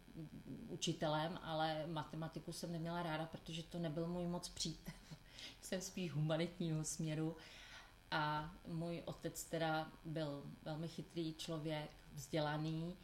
učitelem, 0.68 1.40
ale 1.44 1.88
matematiku 1.88 2.54
jsem 2.54 2.72
neměla 2.72 3.04
ráda, 3.04 3.26
protože 3.26 3.64
to 3.64 3.80
nebyl 3.80 4.08
můj 4.08 4.28
moc 4.28 4.50
přítel. 4.50 4.94
jsem 5.62 5.82
spíš 5.82 6.12
humanitního 6.12 6.84
směru 6.84 7.36
a 8.12 8.52
můj 8.68 9.02
otec 9.06 9.44
teda 9.44 9.92
byl 10.06 10.44
velmi 10.64 10.88
chytrý 10.88 11.34
člověk, 11.34 11.92
vzdělaný, 12.14 12.96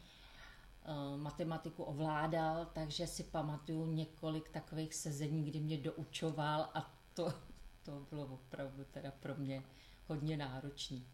eh, 0.83 1.17
matematiku 1.17 1.83
ovládal, 1.83 2.65
takže 2.73 3.07
si 3.07 3.23
pamatuju 3.23 3.85
několik 3.85 4.49
takových 4.49 4.95
sezení, 4.95 5.43
kdy 5.43 5.59
mě 5.59 5.77
doučoval 5.77 6.69
a 6.73 6.93
to, 7.13 7.33
to 7.83 8.07
bylo 8.09 8.25
opravdu 8.25 8.85
teda 8.91 9.11
pro 9.11 9.35
mě 9.35 9.63
hodně 10.07 10.37
náročný. 10.37 11.07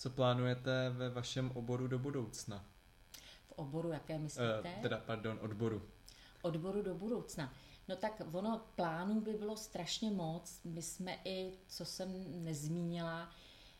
Co 0.00 0.10
plánujete 0.10 0.90
ve 0.90 1.10
vašem 1.10 1.50
oboru 1.54 1.86
do 1.86 1.98
budoucna? 1.98 2.64
V 3.46 3.52
oboru, 3.52 3.92
jaké 3.92 4.18
myslíte? 4.18 4.72
Uh, 4.76 4.82
teda, 4.82 4.98
pardon, 4.98 5.38
odboru. 5.42 5.82
Odboru 6.42 6.82
do 6.82 6.94
budoucna. 6.94 7.54
No 7.88 7.96
tak 7.96 8.22
ono 8.32 8.62
plánů 8.74 9.20
by 9.20 9.32
bylo 9.32 9.56
strašně 9.56 10.10
moc. 10.10 10.60
My 10.64 10.82
jsme 10.82 11.18
i, 11.24 11.52
co 11.68 11.84
jsem 11.84 12.24
nezmínila, 12.44 13.30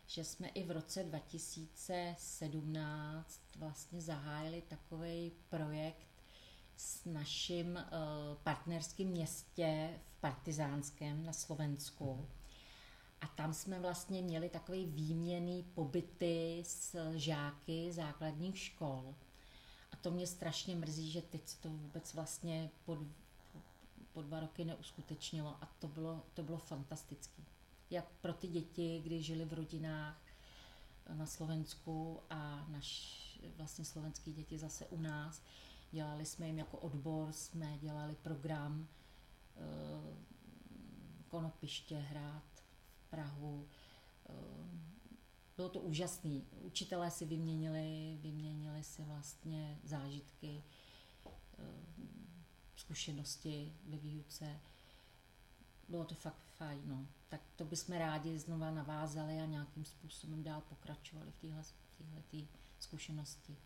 že 0.07 0.25
jsme 0.25 0.49
i 0.49 0.65
v 0.65 0.71
roce 0.71 1.05
2017 1.05 3.41
vlastně 3.59 4.01
zahájili 4.01 4.63
takový 4.69 5.33
projekt 5.49 6.07
s 6.77 7.05
naším 7.05 7.77
uh, 7.77 7.83
partnerským 8.43 9.09
městě 9.09 10.01
v 10.05 10.21
Partizánském 10.21 11.25
na 11.25 11.33
Slovensku. 11.33 12.29
A 13.21 13.27
tam 13.27 13.55
jsme 13.55 13.81
vlastně 13.81 14.23
měli 14.23 14.49
takový 14.49 14.87
výměný 14.87 15.63
pobyty 15.63 16.63
s 16.67 17.13
žáky 17.15 17.93
základních 17.93 18.59
škol. 18.59 19.15
A 19.93 19.97
to 19.97 20.11
mě 20.11 20.27
strašně 20.27 20.77
mrzí, 20.77 21.11
že 21.11 21.23
teď 21.23 21.49
se 21.49 21.61
to 21.61 21.69
vůbec 21.69 22.15
vlastně 22.15 22.71
po, 22.85 22.99
po 24.13 24.23
dva 24.23 24.41
roky 24.41 24.65
neuskutečnilo 24.65 25.57
a 25.61 25.69
to 25.79 25.89
bylo, 25.89 26.23
to 26.35 26.43
bylo 26.43 26.59
fantastické. 26.59 27.43
Jak 27.91 28.05
pro 28.21 28.33
ty 28.33 28.49
děti, 28.49 29.01
kdy 29.05 29.23
žili 29.23 29.45
v 29.45 29.53
rodinách 29.53 30.23
na 31.15 31.27
Slovensku 31.27 32.21
a 32.31 32.67
naš, 32.69 33.21
vlastně 33.57 33.85
slovenský 33.85 34.33
děti 34.33 34.59
zase 34.59 34.87
u 34.87 35.01
nás. 35.01 35.43
Dělali 35.93 36.27
jsme 36.27 36.47
jim 36.47 36.59
jako 36.59 36.79
odbor, 36.79 37.33
jsme 37.33 37.79
dělali 37.79 38.15
program 38.15 38.89
e, 39.57 39.61
konopiště 41.29 41.97
hrát 41.97 42.43
Prahu. 43.11 43.69
Eh, 44.29 44.33
bylo 45.57 45.69
to 45.69 45.81
úžasné. 45.81 46.41
Učitelé 46.61 47.11
si 47.11 47.25
vyměnili, 47.25 48.19
vyměnili 48.21 48.85
si 48.85 49.03
vlastně 49.03 49.79
zážitky, 49.85 50.63
eh, 51.59 51.65
zkušenosti 52.77 53.73
ve 53.87 53.97
výuce. 53.97 54.61
Bylo 55.89 56.05
to 56.05 56.15
fakt 56.15 56.43
fajn. 56.59 56.81
No. 56.85 57.07
Tak 57.29 57.41
to 57.57 57.65
bychom 57.65 57.97
rádi 57.99 58.39
znova 58.39 58.71
navázali 58.71 59.41
a 59.41 59.45
nějakým 59.45 59.85
způsobem 59.85 60.43
dál 60.43 60.63
pokračovali 60.69 61.31
v 61.31 61.37
téhle 61.37 61.65
zkušenosti. 62.81 63.57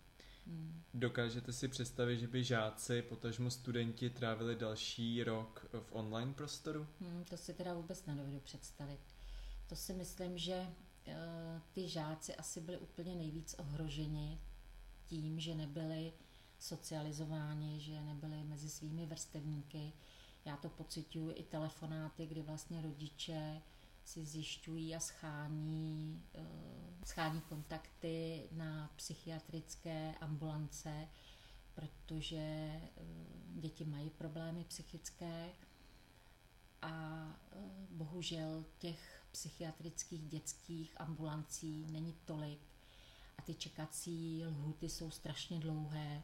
Hmm. 0.47 0.83
Dokážete 0.95 1.53
si 1.53 1.69
představit, 1.69 2.19
že 2.19 2.29
by 2.29 2.45
žáci, 2.45 3.03
potažmo 3.03 3.51
studenti, 3.51 4.11
trávili 4.11 4.57
další 4.57 5.25
rok 5.25 5.67
v 5.81 5.93
online 5.93 6.35
prostoru? 6.35 6.87
Hmm, 7.01 7.25
to 7.25 7.37
si 7.37 7.55
teda 7.55 7.75
vůbec 7.75 8.07
nedovedu 8.07 8.41
představit 8.41 9.14
to 9.67 9.77
si 9.77 9.93
myslím, 9.93 10.39
že 10.39 10.67
eh, 11.07 11.15
ty 11.73 11.89
žáci 11.89 12.37
asi 12.37 12.61
byli 12.61 12.79
úplně 12.79 13.15
nejvíc 13.15 13.55
ohroženi 13.59 14.41
tím, 15.07 15.41
že 15.41 15.55
nebyli 15.55 16.13
socializováni, 16.59 17.81
že 17.81 18.03
nebyli 18.03 18.45
mezi 18.45 18.71
svými 18.71 19.07
vrstevníky. 19.07 19.93
Já 20.45 20.57
to 20.57 20.69
pocituju 20.69 21.33
i 21.37 21.43
telefonáty, 21.43 22.27
kdy 22.27 22.43
vlastně 22.43 22.83
rodiče 22.83 23.63
si 24.05 24.25
zjišťují 24.25 24.95
a 24.97 25.01
schání, 25.01 26.25
eh, 26.35 27.07
schání 27.07 27.41
kontakty 27.41 28.49
na 28.53 28.91
psychiatrické 28.97 30.15
ambulance, 30.21 31.09
protože 31.75 32.37
eh, 32.37 32.91
děti 33.47 33.85
mají 33.85 34.11
problémy 34.11 34.65
psychické 34.65 35.51
a 36.83 37.27
bohužel 37.91 38.65
těch 38.79 39.24
psychiatrických 39.35 40.29
dětských 40.29 41.01
ambulancí 41.01 41.87
není 41.91 42.15
tolik 42.25 42.61
a 43.39 43.43
ty 43.43 43.55
čekací 43.55 44.45
lhuty 44.47 44.89
jsou 44.89 45.11
strašně 45.11 45.61
dlouhé 45.61 46.23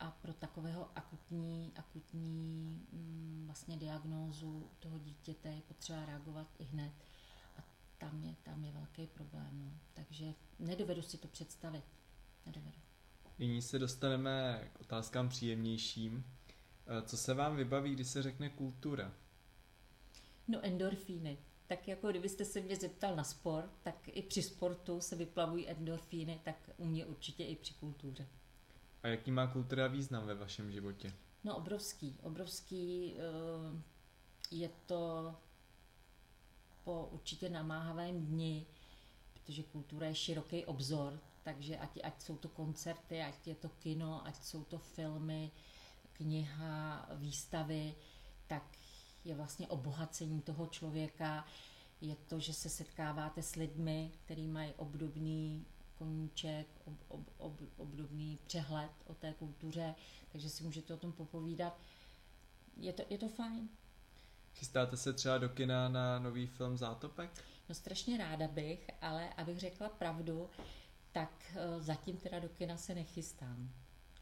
a 0.00 0.10
pro 0.10 0.32
takového 0.32 0.90
akutní, 0.98 1.72
akutní 1.76 2.86
mm, 2.92 3.42
vlastně 3.46 3.76
diagnózu 3.76 4.70
toho 4.78 4.98
dítěte 4.98 5.48
je 5.48 5.60
potřeba 5.60 6.06
reagovat 6.06 6.46
i 6.58 6.64
hned 6.64 6.92
a 7.56 7.62
tam 7.98 8.24
je, 8.24 8.34
tam 8.42 8.64
je 8.64 8.72
velký 8.72 9.06
problém. 9.06 9.60
No. 9.64 9.78
Takže 9.94 10.34
nedovedu 10.58 11.02
si 11.02 11.18
to 11.18 11.28
představit. 11.28 11.84
Nedovedu. 12.46 12.78
Nyní 13.38 13.62
se 13.62 13.78
dostaneme 13.78 14.70
k 14.72 14.80
otázkám 14.80 15.28
příjemnějším. 15.28 16.24
Eh, 16.86 17.02
co 17.02 17.16
se 17.16 17.34
vám 17.34 17.56
vybaví, 17.56 17.92
když 17.92 18.08
se 18.08 18.22
řekne 18.22 18.50
kultura? 18.50 19.12
No 20.48 20.60
endorfíny 20.62 21.38
tak 21.68 21.88
jako 21.88 22.08
kdybyste 22.08 22.44
se 22.44 22.60
mě 22.60 22.76
zeptal 22.76 23.16
na 23.16 23.24
sport, 23.24 23.70
tak 23.82 23.94
i 24.08 24.22
při 24.22 24.42
sportu 24.42 25.00
se 25.00 25.16
vyplavují 25.16 25.68
endorfíny, 25.68 26.40
tak 26.44 26.70
u 26.76 26.84
mě 26.84 27.06
určitě 27.06 27.44
i 27.44 27.56
při 27.56 27.74
kultuře. 27.74 28.26
A 29.02 29.08
jaký 29.08 29.30
má 29.30 29.46
kultura 29.46 29.86
význam 29.86 30.26
ve 30.26 30.34
vašem 30.34 30.72
životě? 30.72 31.12
No 31.44 31.56
obrovský, 31.56 32.18
obrovský. 32.22 33.14
Eh, 33.16 33.82
je 34.50 34.70
to 34.86 35.34
po 36.84 37.08
určitě 37.12 37.48
namáhavém 37.48 38.26
dni, 38.26 38.66
protože 39.32 39.62
kultura 39.62 40.06
je 40.06 40.14
široký 40.14 40.64
obzor, 40.64 41.20
takže 41.42 41.78
ať, 41.78 42.00
ať 42.02 42.22
jsou 42.22 42.36
to 42.36 42.48
koncerty, 42.48 43.22
ať 43.22 43.46
je 43.46 43.54
to 43.54 43.68
kino, 43.68 44.26
ať 44.26 44.44
jsou 44.44 44.64
to 44.64 44.78
filmy, 44.78 45.50
kniha, 46.12 47.08
výstavy, 47.14 47.94
tak 48.46 48.62
je 49.28 49.34
vlastně 49.34 49.68
obohacení 49.68 50.40
toho 50.40 50.66
člověka. 50.66 51.46
je 52.00 52.16
to, 52.16 52.40
že 52.40 52.52
se 52.52 52.68
setkáváte 52.68 53.42
s 53.42 53.54
lidmi, 53.54 54.12
kteří 54.24 54.46
mají 54.46 54.72
obdobný 54.76 55.66
koníček, 55.94 56.66
ob, 56.84 56.94
ob, 57.08 57.20
ob, 57.38 57.60
obdobný 57.76 58.38
přehled 58.46 58.90
o 59.06 59.14
té 59.14 59.32
kultuře, 59.32 59.94
takže 60.32 60.48
si 60.48 60.64
můžete 60.64 60.94
o 60.94 60.96
tom 60.96 61.12
popovídat. 61.12 61.80
Je 62.76 62.92
to, 62.92 63.02
je 63.10 63.18
to 63.18 63.28
fajn. 63.28 63.68
Chystáte 64.54 64.96
se 64.96 65.12
třeba 65.12 65.38
do 65.38 65.48
kina 65.48 65.88
na 65.88 66.18
nový 66.18 66.46
film 66.46 66.76
Zátopek? 66.76 67.44
No 67.68 67.74
strašně 67.74 68.18
ráda 68.18 68.48
bych, 68.48 68.90
ale 69.00 69.34
abych 69.34 69.58
řekla 69.58 69.88
pravdu, 69.88 70.50
tak 71.12 71.30
eh, 71.54 71.80
zatím 71.80 72.16
teda 72.16 72.38
do 72.38 72.48
kina 72.48 72.76
se 72.76 72.94
nechystám. 72.94 73.70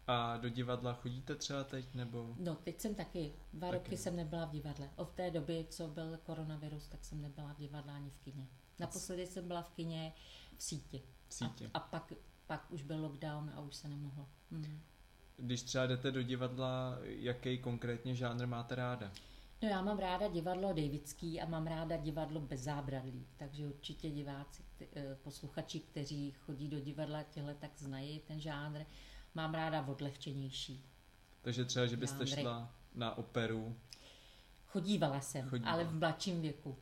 A 0.06 0.36
do 0.36 0.48
divadla 0.48 0.92
chodíte 0.94 1.34
třeba 1.34 1.64
teď, 1.64 1.94
nebo? 1.94 2.34
No, 2.38 2.54
teď 2.54 2.80
jsem 2.80 2.94
taky, 2.94 3.32
dva 3.52 3.68
taky. 3.68 3.78
roky 3.78 3.96
jsem 3.96 4.16
nebyla 4.16 4.44
v 4.44 4.50
divadle. 4.50 4.90
Od 4.96 5.10
té 5.10 5.30
doby, 5.30 5.66
co 5.70 5.88
byl 5.88 6.18
koronavirus, 6.22 6.88
tak 6.88 7.04
jsem 7.04 7.22
nebyla 7.22 7.54
v 7.54 7.58
divadle 7.58 7.92
ani 7.92 8.10
v 8.10 8.18
kině. 8.18 8.46
Naposledy 8.78 9.26
jsem 9.26 9.48
byla 9.48 9.62
v 9.62 9.70
kině 9.70 10.12
v 10.56 10.62
síti. 10.62 11.02
V 11.28 11.34
síti. 11.34 11.66
A, 11.74 11.78
a 11.78 11.80
pak, 11.80 12.12
pak 12.46 12.70
už 12.70 12.82
byl 12.82 13.02
lockdown 13.02 13.52
a 13.54 13.60
už 13.60 13.76
se 13.76 13.88
nemohlo. 13.88 14.28
Hmm. 14.50 14.82
Když 15.36 15.62
třeba 15.62 15.86
jdete 15.86 16.10
do 16.10 16.22
divadla, 16.22 16.98
jaký 17.02 17.58
konkrétně 17.58 18.14
žánr 18.14 18.46
máte 18.46 18.74
ráda? 18.74 19.12
No 19.62 19.68
já 19.68 19.82
mám 19.82 19.98
ráda 19.98 20.28
divadlo 20.28 20.68
Davidský 20.68 21.40
a 21.40 21.46
mám 21.46 21.66
ráda 21.66 21.96
divadlo 21.96 22.40
bez 22.40 22.60
zábradlí, 22.60 23.26
takže 23.36 23.66
určitě 23.66 24.10
diváci, 24.10 24.62
eh, 24.96 25.16
posluchači, 25.22 25.80
kteří 25.80 26.30
chodí 26.30 26.68
do 26.68 26.80
divadla 26.80 27.22
těhle, 27.22 27.54
tak 27.54 27.70
znají 27.78 28.20
ten 28.20 28.40
žánr. 28.40 28.84
Mám 29.36 29.54
ráda 29.54 29.86
odlehčenější. 29.86 30.84
Takže 31.42 31.64
třeba, 31.64 31.86
že 31.86 31.96
byste 31.96 32.26
žánry. 32.26 32.42
šla 32.42 32.74
na 32.94 33.18
operu? 33.18 33.76
Chodívala 34.66 35.20
jsem, 35.20 35.48
Chodívala. 35.48 35.72
ale 35.72 35.84
v 35.84 35.94
mladším 35.94 36.42
věku. 36.42 36.70
Uh, 36.70 36.76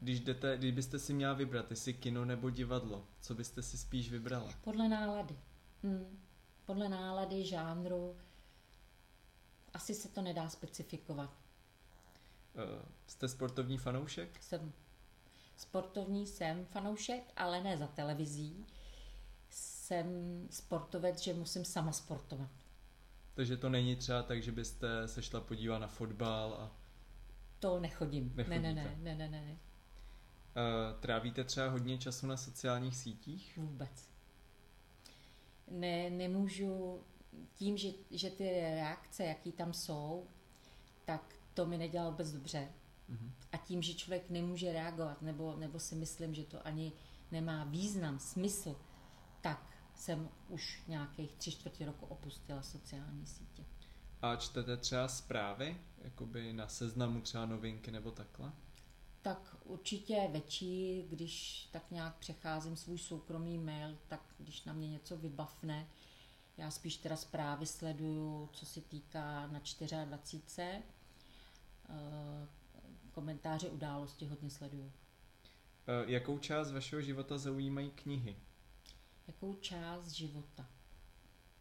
když, 0.00 0.20
jdete, 0.20 0.56
když 0.56 0.72
byste 0.72 0.98
si 0.98 1.12
měla 1.12 1.34
vybrat, 1.34 1.70
jestli 1.70 1.94
kino 1.94 2.24
nebo 2.24 2.50
divadlo, 2.50 3.04
co 3.20 3.34
byste 3.34 3.62
si 3.62 3.78
spíš 3.78 4.10
vybrala? 4.10 4.48
Podle 4.64 4.88
nálady. 4.88 5.36
Hmm. 5.82 6.20
Podle 6.66 6.88
nálady, 6.88 7.44
žánru, 7.44 8.16
asi 9.74 9.94
se 9.94 10.08
to 10.08 10.22
nedá 10.22 10.48
specifikovat. 10.48 11.30
Uh, 12.54 12.62
jste 13.06 13.28
sportovní 13.28 13.78
fanoušek? 13.78 14.42
Jsem. 14.42 14.72
Sportovní 15.56 16.26
jsem 16.26 16.66
fanoušek, 16.66 17.32
ale 17.36 17.62
ne 17.62 17.78
za 17.78 17.86
televizí. 17.86 18.66
Jsem 19.92 20.46
sportovec, 20.50 21.20
že 21.22 21.34
musím 21.34 21.64
sama 21.64 21.92
sportovat. 21.92 22.50
Takže 23.34 23.56
to 23.56 23.68
není 23.68 23.96
třeba 23.96 24.22
tak, 24.22 24.42
že 24.42 24.52
byste 24.52 25.08
se 25.08 25.22
šla 25.22 25.40
podívat 25.40 25.78
na 25.78 25.86
fotbal 25.86 26.54
a... 26.54 26.76
To 27.58 27.80
nechodím. 27.80 28.32
Ne, 28.36 28.44
ne, 28.44 28.60
ne, 28.60 28.74
ne, 28.74 29.14
ne, 29.14 29.14
ne, 29.14 29.28
ne. 29.28 29.52
Uh, 29.52 31.00
trávíte 31.00 31.44
třeba 31.44 31.68
hodně 31.68 31.98
času 31.98 32.26
na 32.26 32.36
sociálních 32.36 32.96
sítích? 32.96 33.58
Vůbec. 33.62 34.08
Ne, 35.70 36.10
nemůžu 36.10 37.00
tím, 37.54 37.76
že, 37.76 37.88
že 38.10 38.30
ty 38.30 38.44
reakce, 38.50 39.24
jaký 39.24 39.52
tam 39.52 39.72
jsou, 39.72 40.26
tak 41.04 41.34
to 41.54 41.66
mi 41.66 41.78
nedělá 41.78 42.10
vůbec 42.10 42.32
dobře. 42.32 42.68
Mm-hmm. 43.10 43.30
A 43.52 43.56
tím, 43.56 43.82
že 43.82 43.94
člověk 43.94 44.30
nemůže 44.30 44.72
reagovat, 44.72 45.22
nebo, 45.22 45.56
nebo 45.56 45.78
si 45.78 45.94
myslím, 45.94 46.34
že 46.34 46.44
to 46.44 46.66
ani 46.66 46.92
nemá 47.32 47.64
význam, 47.64 48.18
smysl, 48.18 48.76
tak 49.40 49.71
jsem 50.02 50.28
už 50.48 50.82
nějakých 50.88 51.32
tři 51.32 51.52
čtvrtě 51.52 51.86
roku 51.86 52.06
opustila 52.06 52.62
sociální 52.62 53.26
sítě. 53.26 53.64
A 54.22 54.36
čtete 54.36 54.76
třeba 54.76 55.08
zprávy, 55.08 55.80
jakoby 55.98 56.52
na 56.52 56.68
seznamu 56.68 57.20
třeba 57.20 57.46
novinky 57.46 57.90
nebo 57.90 58.10
takhle? 58.10 58.52
Tak 59.22 59.56
určitě 59.64 60.28
větší, 60.32 61.02
když 61.10 61.64
tak 61.72 61.90
nějak 61.90 62.16
přecházím 62.16 62.76
svůj 62.76 62.98
soukromý 62.98 63.58
mail, 63.58 63.98
tak 64.08 64.20
když 64.38 64.64
na 64.64 64.72
mě 64.72 64.88
něco 64.88 65.16
vybavne, 65.16 65.88
já 66.56 66.70
spíš 66.70 66.96
teda 66.96 67.16
zprávy 67.16 67.66
sleduju, 67.66 68.48
co 68.52 68.66
se 68.66 68.80
týká 68.80 69.46
na 69.46 69.60
24. 70.04 70.82
Eh, 71.88 72.48
komentáře 73.12 73.70
události 73.70 74.26
hodně 74.26 74.50
sleduju. 74.50 74.92
Eh, 75.86 76.10
jakou 76.10 76.38
část 76.38 76.72
vašeho 76.72 77.02
života 77.02 77.38
zaujímají 77.38 77.90
knihy? 77.90 78.36
Jakou 79.26 79.54
část 79.54 80.08
života? 80.08 80.66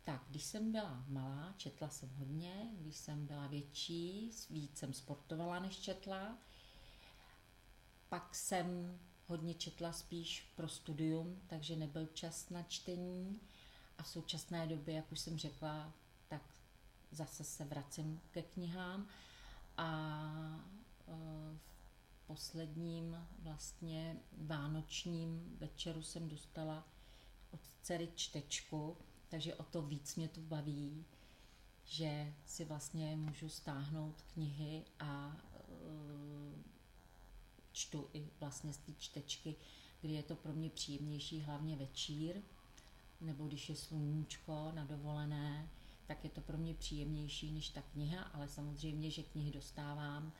Tak, 0.03 0.23
když 0.29 0.43
jsem 0.43 0.71
byla 0.71 1.03
malá, 1.07 1.53
četla 1.57 1.89
jsem 1.89 2.09
hodně, 2.09 2.71
když 2.79 2.95
jsem 2.95 3.27
byla 3.27 3.47
větší, 3.47 4.31
víc 4.49 4.77
jsem 4.77 4.93
sportovala, 4.93 5.59
než 5.59 5.77
četla. 5.79 6.37
Pak 8.09 8.35
jsem 8.35 8.99
hodně 9.27 9.53
četla 9.53 9.93
spíš 9.93 10.51
pro 10.55 10.67
studium, 10.67 11.41
takže 11.47 11.75
nebyl 11.75 12.05
čas 12.05 12.49
na 12.49 12.63
čtení. 12.63 13.39
A 13.97 14.03
v 14.03 14.07
současné 14.07 14.67
době, 14.67 14.95
jak 14.95 15.11
už 15.11 15.19
jsem 15.19 15.37
řekla, 15.37 15.93
tak 16.27 16.41
zase 17.11 17.43
se 17.43 17.65
vracím 17.65 18.21
ke 18.31 18.41
knihám 18.41 19.07
a 19.77 20.19
e, 21.07 21.13
v 22.13 22.27
posledním 22.27 23.27
vlastně 23.39 24.17
vánočním 24.37 25.57
večeru 25.59 26.03
jsem 26.03 26.29
dostala 26.29 26.87
od 27.51 27.59
dcery 27.81 28.09
čtečku, 28.15 28.97
takže 29.29 29.55
o 29.55 29.63
to 29.63 29.81
víc 29.81 30.15
mě 30.15 30.27
to 30.27 30.41
baví, 30.41 31.05
že 31.85 32.33
si 32.45 32.65
vlastně 32.65 33.15
můžu 33.15 33.49
stáhnout 33.49 34.21
knihy 34.33 34.85
a 34.99 35.37
e, 35.37 35.61
čtu 37.71 38.09
i 38.13 38.29
vlastně 38.39 38.73
z 38.73 38.77
té 38.77 38.91
čtečky, 38.93 39.55
kdy 40.01 40.13
je 40.13 40.23
to 40.23 40.35
pro 40.35 40.53
mě 40.53 40.69
příjemnější, 40.69 41.41
hlavně 41.41 41.75
večír, 41.75 42.41
nebo 43.21 43.47
když 43.47 43.69
je 43.69 43.75
sluníčko 43.75 44.71
na 44.71 44.85
dovolené, 44.85 45.69
tak 46.07 46.23
je 46.23 46.29
to 46.29 46.41
pro 46.41 46.57
mě 46.57 46.73
příjemnější 46.73 47.51
než 47.51 47.69
ta 47.69 47.81
kniha, 47.81 48.23
ale 48.23 48.47
samozřejmě, 48.47 49.11
že 49.11 49.23
knihy 49.23 49.51
dostávám 49.51 50.31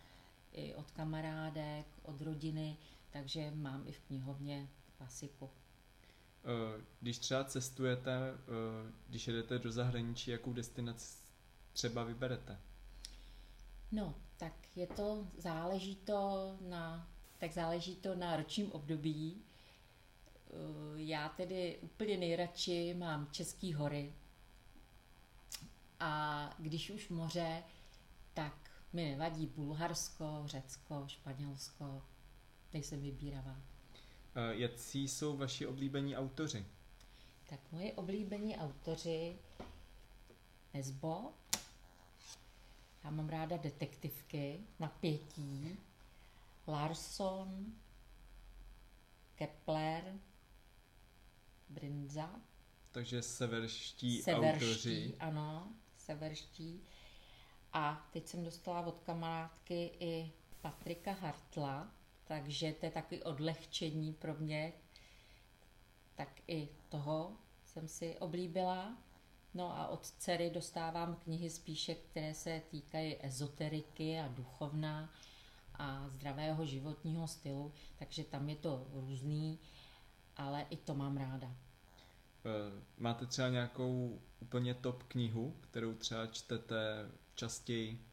i 0.54 0.76
od 0.76 0.92
kamarádek, 0.92 1.88
od 2.04 2.22
rodiny, 2.22 2.78
takže 3.10 3.52
mám 3.52 3.88
i 3.88 3.92
v 3.92 4.00
knihovně 4.00 4.70
klasiku. 4.98 5.50
Eh, 6.44 6.82
když 7.00 7.20
třeba 7.20 7.44
cestujete, 7.44 8.12
eh, 8.34 8.92
když 9.08 9.28
jedete 9.28 9.60
do 9.60 9.72
zahraničí, 9.72 10.32
jakou 10.32 10.54
destinaci 10.54 11.18
třeba 11.74 12.04
vyberete? 12.04 12.60
No, 13.92 14.16
tak 14.38 14.54
je 14.78 14.88
to, 14.88 15.28
záleží 15.38 15.96
to 15.96 16.56
na, 16.62 17.10
tak 17.38 17.54
záleží 17.54 17.96
to 17.96 18.16
na 18.16 18.36
ročním 18.36 18.72
období. 18.72 19.42
Eh, 19.42 20.54
já 20.96 21.30
tedy 21.30 21.80
úplně 21.82 22.18
nejradši 22.18 22.94
mám 22.94 23.28
Český 23.32 23.74
hory. 23.74 24.14
A 26.00 26.56
když 26.60 26.90
už 26.90 27.10
moře, 27.10 27.64
tak 28.34 28.72
mi 28.94 29.10
nevadí 29.10 29.46
Bulharsko, 29.46 30.44
Řecko, 30.46 31.04
Španělsko. 31.08 32.04
Nejsem 32.74 33.02
vybíravá. 33.02 33.71
Eh, 34.36 34.56
jaký 34.56 35.08
jsou 35.08 35.38
vaši 35.38 35.68
oblíbení 35.68 36.18
autoři? 36.18 36.66
Tak 37.50 37.60
moje 37.72 37.94
oblíbení 37.94 38.58
autoři 38.58 39.38
Nesbo. 40.74 41.34
Já 43.04 43.10
mám 43.10 43.30
ráda 43.30 43.58
detektivky, 43.58 44.60
napětí, 44.80 45.78
Larson, 46.68 47.66
Kepler, 49.36 50.20
Brinza. 51.70 52.42
Takže 52.92 53.22
severští, 53.22 54.22
severští 54.22 54.66
autoři. 54.68 55.16
ano, 55.20 55.74
severští. 55.98 56.82
A 57.74 58.10
teď 58.14 58.28
jsem 58.28 58.44
dostala 58.44 58.82
od 58.82 59.00
kamarádky 59.00 59.92
i 60.00 60.32
Patrika 60.62 61.12
Hartla, 61.12 61.92
takže 62.32 62.74
to 62.74 62.86
je 62.86 62.92
takový 62.92 63.24
odlehčení 63.24 64.14
pro 64.14 64.34
mě. 64.34 64.74
Tak 66.16 66.42
i 66.48 66.70
toho 66.90 67.38
jsem 67.66 67.88
si 67.88 68.18
oblíbila. 68.18 68.98
No 69.54 69.78
a 69.78 69.88
od 69.88 70.06
dcery 70.06 70.50
dostávám 70.50 71.16
knihy 71.16 71.50
spíše, 71.50 71.96
které 71.96 72.34
se 72.34 72.62
týkají 72.72 73.26
ezoteriky 73.26 74.20
a 74.20 74.28
duchovna 74.28 75.14
a 75.74 76.10
zdravého 76.10 76.66
životního 76.66 77.28
stylu, 77.28 77.74
takže 78.00 78.24
tam 78.24 78.50
je 78.50 78.56
to 78.56 78.88
různý 78.94 79.60
ale 80.36 80.66
i 80.70 80.78
to 80.78 80.96
mám 80.96 81.18
ráda. 81.18 81.48
Eh, 81.48 82.84
máte 82.98 83.26
třeba 83.26 83.50
nějakou 83.50 84.22
úplně 84.40 84.74
top 84.74 85.04
knihu, 85.04 85.56
kterou 85.62 85.94
třeba 85.94 86.28
čtete 86.28 87.12
častěji? 87.36 88.06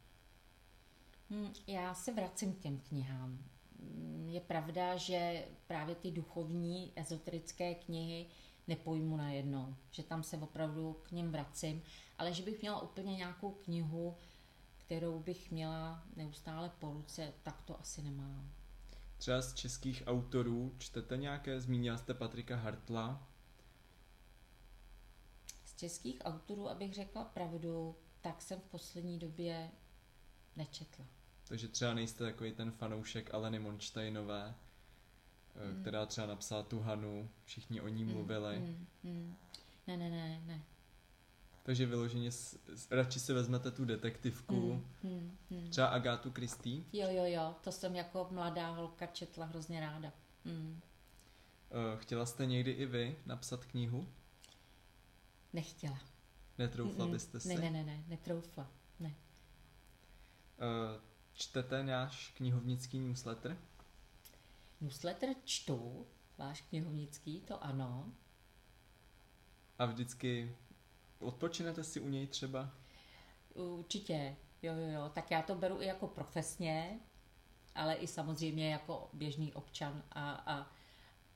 Hmm, 1.31 1.53
já 1.67 1.95
se 1.95 2.13
vracím 2.13 2.53
k 2.55 2.59
těm 2.59 2.81
knihám. 2.81 3.45
Hmm, 3.79 4.29
je 4.29 4.41
pravda, 4.41 4.97
že 4.97 5.45
právě 5.67 5.95
ty 5.95 6.11
duchovní, 6.11 6.93
ezoterické 6.97 7.75
knihy 7.75 8.27
nepojmu 8.69 9.17
najednou, 9.17 9.75
že 9.91 10.03
tam 10.03 10.23
se 10.23 10.37
opravdu 10.37 10.93
k 11.03 11.11
ním 11.11 11.33
vracím, 11.33 11.83
ale 12.19 12.33
že 12.33 12.43
bych 12.43 12.61
měla 12.61 12.81
úplně 12.81 13.17
nějakou 13.17 13.51
knihu, 13.51 14.17
kterou 14.77 15.19
bych 15.19 15.51
měla 15.51 16.03
neustále 16.17 16.71
po 16.79 16.93
ruce, 16.93 17.33
tak 17.43 17.63
to 17.63 17.81
asi 17.81 18.03
nemám. 18.03 18.51
Třeba 19.19 19.43
z 19.43 19.55
českých 19.55 20.03
autorů 20.07 20.75
čtete 20.79 21.17
nějaké, 21.17 21.61
zmínila 21.61 21.97
jste 21.97 22.15
Patrika 22.15 22.57
Hartla. 22.57 23.29
Z 25.65 25.77
českých 25.77 26.19
autorů, 26.25 26.69
abych 26.69 26.95
řekla 26.95 27.25
pravdu, 27.25 27.97
tak 28.21 28.43
jsem 28.43 28.61
v 28.61 28.65
poslední 28.65 29.19
době 29.19 29.71
nečetla. 30.57 31.07
Takže 31.49 31.69
třeba 31.69 31.95
nejste 31.95 32.25
takový 32.25 32.53
ten 32.53 32.71
fanoušek 32.71 33.35
Aleny 33.35 33.59
Monštejnové, 33.59 34.55
mm. 35.75 35.81
která 35.81 36.07
třeba 36.07 36.27
napsala 36.27 36.63
tu 36.63 36.81
Hanu, 36.81 37.31
všichni 37.45 37.81
o 37.81 37.89
ní 37.89 38.05
hmm, 38.05 38.13
mluvili. 38.13 38.59
Mm, 38.59 38.87
mm. 39.03 39.37
Ne, 39.87 39.97
ne, 39.97 40.11
ne, 40.11 40.43
ne. 40.47 40.63
Takže 41.63 41.87
vyloženě 41.87 42.33
s, 42.33 42.59
radši 42.91 43.21
si 43.21 43.33
vezmete 43.33 43.71
tu 43.71 43.85
detektivku, 43.85 44.55
mm, 45.03 45.11
mm, 45.11 45.37
mm. 45.51 45.71
třeba 45.71 45.87
Agátu 45.87 46.31
Kristý. 46.31 46.85
Jo, 46.93 47.09
jo, 47.11 47.25
jo, 47.25 47.55
to 47.65 47.73
jsem 47.73 47.97
jako 47.97 48.29
mladá 48.31 48.71
holka 48.71 49.07
četla 49.07 49.47
hrozně 49.47 49.81
ráda. 49.81 50.13
Mm. 50.45 50.81
Chtěla 51.97 52.27
jste 52.27 52.47
někdy 52.47 52.71
i 52.71 52.87
vy 52.87 53.17
napsat 53.27 53.65
knihu? 53.65 54.09
Nechtěla. 55.53 55.99
Netroufla 56.59 57.07
Mm-mm. 57.07 57.11
byste 57.11 57.41
si? 57.41 57.49
Ne, 57.49 57.55
ne, 57.55 57.71
ne, 57.71 57.85
ne, 57.85 58.05
netroufla, 58.09 58.71
ne. 59.01 59.15
Čtete 61.39 61.83
náš 61.83 62.31
knihovnický 62.37 62.99
newsletter? 62.99 63.59
Newsletter 64.81 65.29
čtu, 65.45 66.07
váš 66.39 66.61
knihovnický, 66.61 67.41
to 67.41 67.65
ano. 67.65 68.13
A 69.79 69.87
vždycky 69.87 70.57
odpočinete 71.19 71.85
si 71.85 72.01
u 72.01 72.09
něj 72.09 72.27
třeba? 72.27 72.71
Určitě, 73.55 74.37
jo, 74.63 74.75
jo, 74.75 74.89
jo. 74.89 75.11
Tak 75.15 75.31
já 75.31 75.43
to 75.43 75.55
beru 75.55 75.83
i 75.83 75.87
jako 75.87 76.07
profesně, 76.07 77.01
ale 77.75 77.95
i 77.95 78.07
samozřejmě 78.07 78.71
jako 78.71 79.11
běžný 79.13 79.53
občan 79.53 80.03
a, 80.11 80.31
a, 80.31 80.73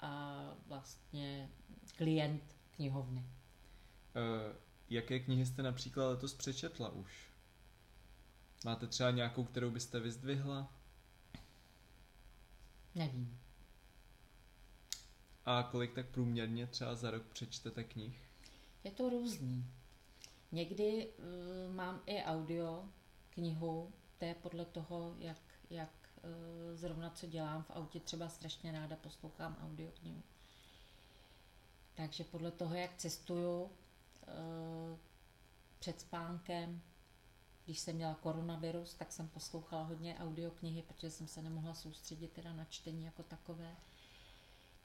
a 0.01 0.43
vlastně 0.67 1.51
klient 1.97 2.57
knihovny. 2.77 3.21
Uh, 3.21 4.57
jaké 4.91 5.21
knihy 5.21 5.47
jste 5.47 5.63
například 5.63 6.09
letos 6.09 6.35
přečetla 6.35 6.89
už? 6.89 7.32
Máte 8.65 8.87
třeba 8.87 9.11
nějakou, 9.11 9.45
kterou 9.45 9.71
byste 9.71 10.01
vyzdvihla? 10.01 10.73
Nevím. 12.95 13.41
A 15.45 15.63
kolik 15.63 15.95
tak 15.95 16.07
průměrně 16.07 16.67
třeba 16.67 16.95
za 16.95 17.11
rok 17.11 17.23
přečtete 17.23 17.85
knih? 17.85 18.31
Je 18.85 18.91
to 18.91 19.11
různý. 19.11 19.67
Někdy 20.53 21.09
uh, 21.09 21.75
mám 21.75 22.03
i 22.07 22.23
audio 22.23 22.89
knihu, 23.31 23.93
to 24.19 24.25
je 24.25 24.35
podle 24.35 24.65
toho, 24.65 25.15
jak, 25.19 25.41
jak 25.71 25.91
uh, 26.17 26.77
zrovna 26.77 27.11
co 27.11 27.27
dělám 27.27 27.63
v 27.63 27.71
autě, 27.71 28.01
třeba 28.01 28.29
strašně 28.29 28.73
ráda 28.73 28.97
poslouchám 28.97 29.57
audio 29.63 29.91
knihu. 29.91 30.23
Takže 31.95 32.25
podle 32.25 32.51
toho, 32.51 32.75
jak 32.75 32.97
cestuju 32.97 33.63
uh, 33.63 33.71
před 35.79 36.01
spánkem, 36.01 36.83
když 37.65 37.79
jsem 37.81 37.97
měla 37.97 38.15
koronavirus, 38.15 38.95
tak 38.95 39.13
jsem 39.13 39.29
poslouchala 39.29 39.83
hodně 39.83 40.19
audioknihy, 40.19 40.83
protože 40.83 41.11
jsem 41.11 41.29
se 41.29 41.43
nemohla 41.43 41.75
soustředit 41.75 42.33
teda 42.33 42.53
na 42.53 42.65
čtení 42.65 43.05
jako 43.05 43.23
takové. 43.23 43.77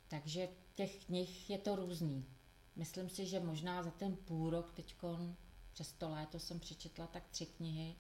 Takže 0.07 0.49
těch 0.75 1.05
knih 1.05 1.49
je 1.49 1.57
to 1.57 1.75
různý. 1.75 2.25
Myslím 2.75 3.09
si, 3.09 3.25
že 3.25 3.39
možná 3.39 3.83
za 3.83 3.91
ten 3.91 4.15
půl 4.15 4.49
rok 4.49 4.71
teďkon, 4.71 5.35
přes 5.73 5.91
to 5.91 6.09
léto 6.09 6.39
jsem 6.39 6.59
přečetla 6.59 7.07
tak 7.07 7.27
tři 7.27 7.45
knihy 7.45 7.95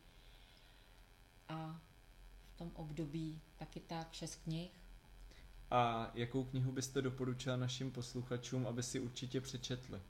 a 1.47 1.81
v 2.53 2.57
tom 2.57 2.71
období 2.75 3.41
taky 3.57 3.79
tak 3.79 4.13
šest 4.13 4.35
knih. 4.35 4.71
A 5.71 6.11
jakou 6.13 6.43
knihu 6.43 6.71
byste 6.71 7.01
doporučila 7.01 7.57
našim 7.57 7.91
posluchačům, 7.91 8.67
aby 8.67 8.83
si 8.83 8.99
určitě 8.99 9.41
přečetli? 9.41 10.01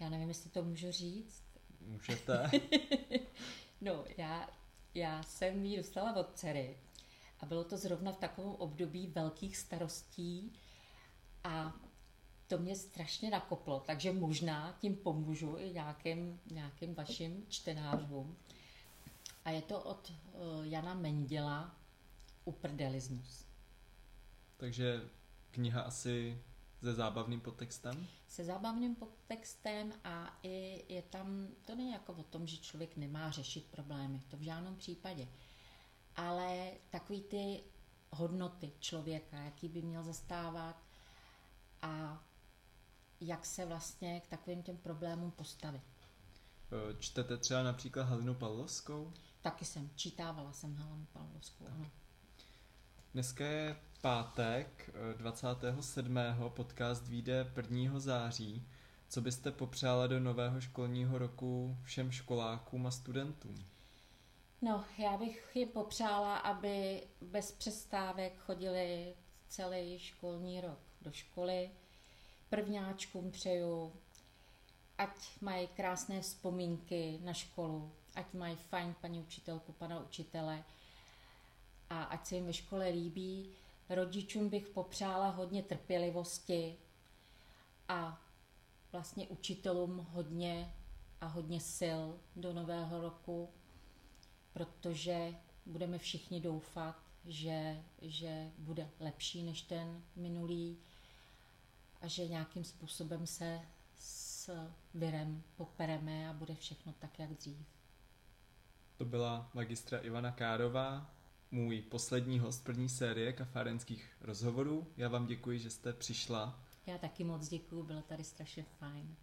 Já 0.00 0.08
nevím, 0.08 0.28
jestli 0.28 0.50
to 0.50 0.62
můžu 0.62 0.90
říct. 0.92 1.47
Můžete. 1.80 2.50
no, 3.80 4.04
já, 4.16 4.48
já 4.94 5.22
jsem 5.22 5.64
ji 5.64 5.76
dostala 5.76 6.16
od 6.16 6.34
dcery 6.34 6.76
a 7.40 7.46
bylo 7.46 7.64
to 7.64 7.76
zrovna 7.76 8.12
v 8.12 8.16
takovém 8.16 8.50
období 8.50 9.06
velkých 9.06 9.56
starostí 9.56 10.52
a 11.44 11.76
to 12.46 12.58
mě 12.58 12.76
strašně 12.76 13.30
nakoplo, 13.30 13.80
takže 13.80 14.12
možná 14.12 14.76
tím 14.80 14.96
pomůžu 14.96 15.56
i 15.58 15.72
nějakým, 15.72 16.40
nějakým 16.50 16.94
vašim 16.94 17.46
čtenářům. 17.48 18.36
A 19.44 19.50
je 19.50 19.62
to 19.62 19.82
od 19.82 20.12
uh, 20.32 20.66
Jana 20.66 20.94
Menděla 20.94 21.76
Uprdelismus. 22.44 23.44
Takže 24.56 25.00
kniha 25.50 25.80
asi 25.80 26.42
se 26.82 26.94
zábavným 26.94 27.40
podtextem? 27.40 28.08
Se 28.28 28.44
zábavným 28.44 28.94
podtextem 28.94 29.92
a 30.04 30.38
i 30.42 30.84
je 30.94 31.02
tam, 31.02 31.48
to 31.64 31.74
není 31.74 31.92
jako 31.92 32.12
o 32.12 32.22
tom, 32.22 32.46
že 32.46 32.56
člověk 32.56 32.96
nemá 32.96 33.30
řešit 33.30 33.66
problémy, 33.70 34.22
to 34.28 34.36
v 34.36 34.42
žádném 34.42 34.76
případě. 34.76 35.28
Ale 36.16 36.70
takový 36.90 37.22
ty 37.22 37.62
hodnoty 38.10 38.72
člověka, 38.80 39.36
jaký 39.36 39.68
by 39.68 39.82
měl 39.82 40.04
zastávat 40.04 40.82
a 41.82 42.22
jak 43.20 43.46
se 43.46 43.66
vlastně 43.66 44.20
k 44.20 44.28
takovým 44.28 44.62
těm 44.62 44.76
problémům 44.76 45.30
postavit. 45.30 45.82
E, 45.82 46.96
čtete 46.98 47.36
třeba 47.36 47.62
například 47.62 48.02
Halinu 48.02 48.34
Pavlovskou? 48.34 49.12
Taky 49.40 49.64
jsem, 49.64 49.90
čítávala 49.94 50.52
jsem 50.52 50.74
Halinu 50.74 51.06
Pavlovskou, 51.12 51.64
tak. 51.64 51.74
ano. 51.74 51.90
Dneska 53.14 53.46
je 53.46 53.76
pátek 54.00 54.90
27. 55.16 56.18
Eh, 56.18 56.34
podcast 56.48 57.08
vyjde 57.08 57.52
1. 57.56 58.00
září. 58.00 58.66
Co 59.08 59.20
byste 59.20 59.52
popřála 59.52 60.06
do 60.06 60.20
nového 60.20 60.60
školního 60.60 61.18
roku 61.18 61.76
všem 61.84 62.12
školákům 62.12 62.86
a 62.86 62.90
studentům? 62.90 63.54
No, 64.62 64.84
já 64.98 65.16
bych 65.16 65.50
jim 65.54 65.68
popřála, 65.68 66.36
aby 66.36 67.02
bez 67.20 67.52
přestávek 67.52 68.38
chodili 68.38 69.14
celý 69.48 69.98
školní 69.98 70.60
rok 70.60 70.78
do 71.02 71.12
školy. 71.12 71.70
Prvňáčkům 72.50 73.30
přeju, 73.30 73.92
ať 74.98 75.40
mají 75.40 75.66
krásné 75.68 76.20
vzpomínky 76.20 77.18
na 77.24 77.32
školu, 77.32 77.92
ať 78.14 78.32
mají 78.32 78.56
fajn 78.56 78.94
paní 79.00 79.20
učitelku, 79.20 79.72
pana 79.72 80.00
učitele 80.00 80.64
a 81.90 82.02
ať 82.02 82.26
se 82.26 82.34
jim 82.34 82.46
ve 82.46 82.52
škole 82.52 82.88
líbí 82.88 83.50
Rodičům 83.88 84.48
bych 84.48 84.68
popřála 84.68 85.28
hodně 85.28 85.62
trpělivosti 85.62 86.76
a 87.88 88.22
vlastně 88.92 89.28
učitelům 89.28 90.06
hodně 90.10 90.74
a 91.20 91.26
hodně 91.26 91.60
sil 91.78 92.02
do 92.36 92.52
nového 92.52 93.00
roku, 93.00 93.48
protože 94.52 95.34
budeme 95.66 95.98
všichni 95.98 96.40
doufat, 96.40 96.96
že, 97.24 97.82
že 98.02 98.50
bude 98.58 98.90
lepší 99.00 99.42
než 99.42 99.62
ten 99.62 100.02
minulý 100.16 100.78
a 102.00 102.06
že 102.06 102.28
nějakým 102.28 102.64
způsobem 102.64 103.26
se 103.26 103.60
s 103.94 104.50
virem 104.94 105.42
popereme 105.56 106.28
a 106.28 106.32
bude 106.32 106.54
všechno 106.54 106.92
tak, 106.98 107.18
jak 107.18 107.34
dřív. 107.34 107.66
To 108.96 109.04
byla 109.04 109.50
magistra 109.54 109.98
Ivana 109.98 110.32
Kárová, 110.32 111.10
můj 111.50 111.82
poslední 111.82 112.38
host 112.38 112.64
první 112.64 112.88
série 112.88 113.32
kafárenských 113.32 114.16
rozhovorů. 114.20 114.86
Já 114.96 115.08
vám 115.08 115.26
děkuji, 115.26 115.58
že 115.58 115.70
jste 115.70 115.92
přišla. 115.92 116.60
Já 116.86 116.98
taky 116.98 117.24
moc 117.24 117.48
děkuji, 117.48 117.82
bylo 117.82 118.02
tady 118.02 118.24
strašně 118.24 118.64
fajn. 118.78 119.16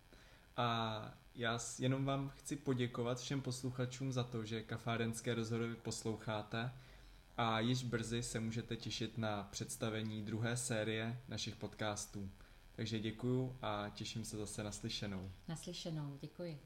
A 0.58 1.14
já 1.36 1.60
jenom 1.80 2.06
vám 2.06 2.30
chci 2.30 2.56
poděkovat 2.56 3.20
všem 3.20 3.42
posluchačům 3.42 4.12
za 4.12 4.24
to, 4.24 4.46
že 4.46 4.64
kafárenské 4.64 5.34
rozhovory 5.34 5.76
posloucháte 5.76 6.72
a 7.38 7.60
již 7.60 7.84
brzy 7.84 8.24
se 8.24 8.40
můžete 8.40 8.76
těšit 8.76 9.18
na 9.18 9.44
představení 9.52 10.22
druhé 10.22 10.58
série 10.58 11.22
našich 11.28 11.56
podcastů. 11.56 12.30
Takže 12.76 13.00
děkuju 13.00 13.58
a 13.62 13.90
těším 13.90 14.26
se 14.26 14.38
zase 14.38 14.64
naslyšenou. 14.64 15.32
Naslyšenou, 15.48 16.18
děkuji. 16.22 16.60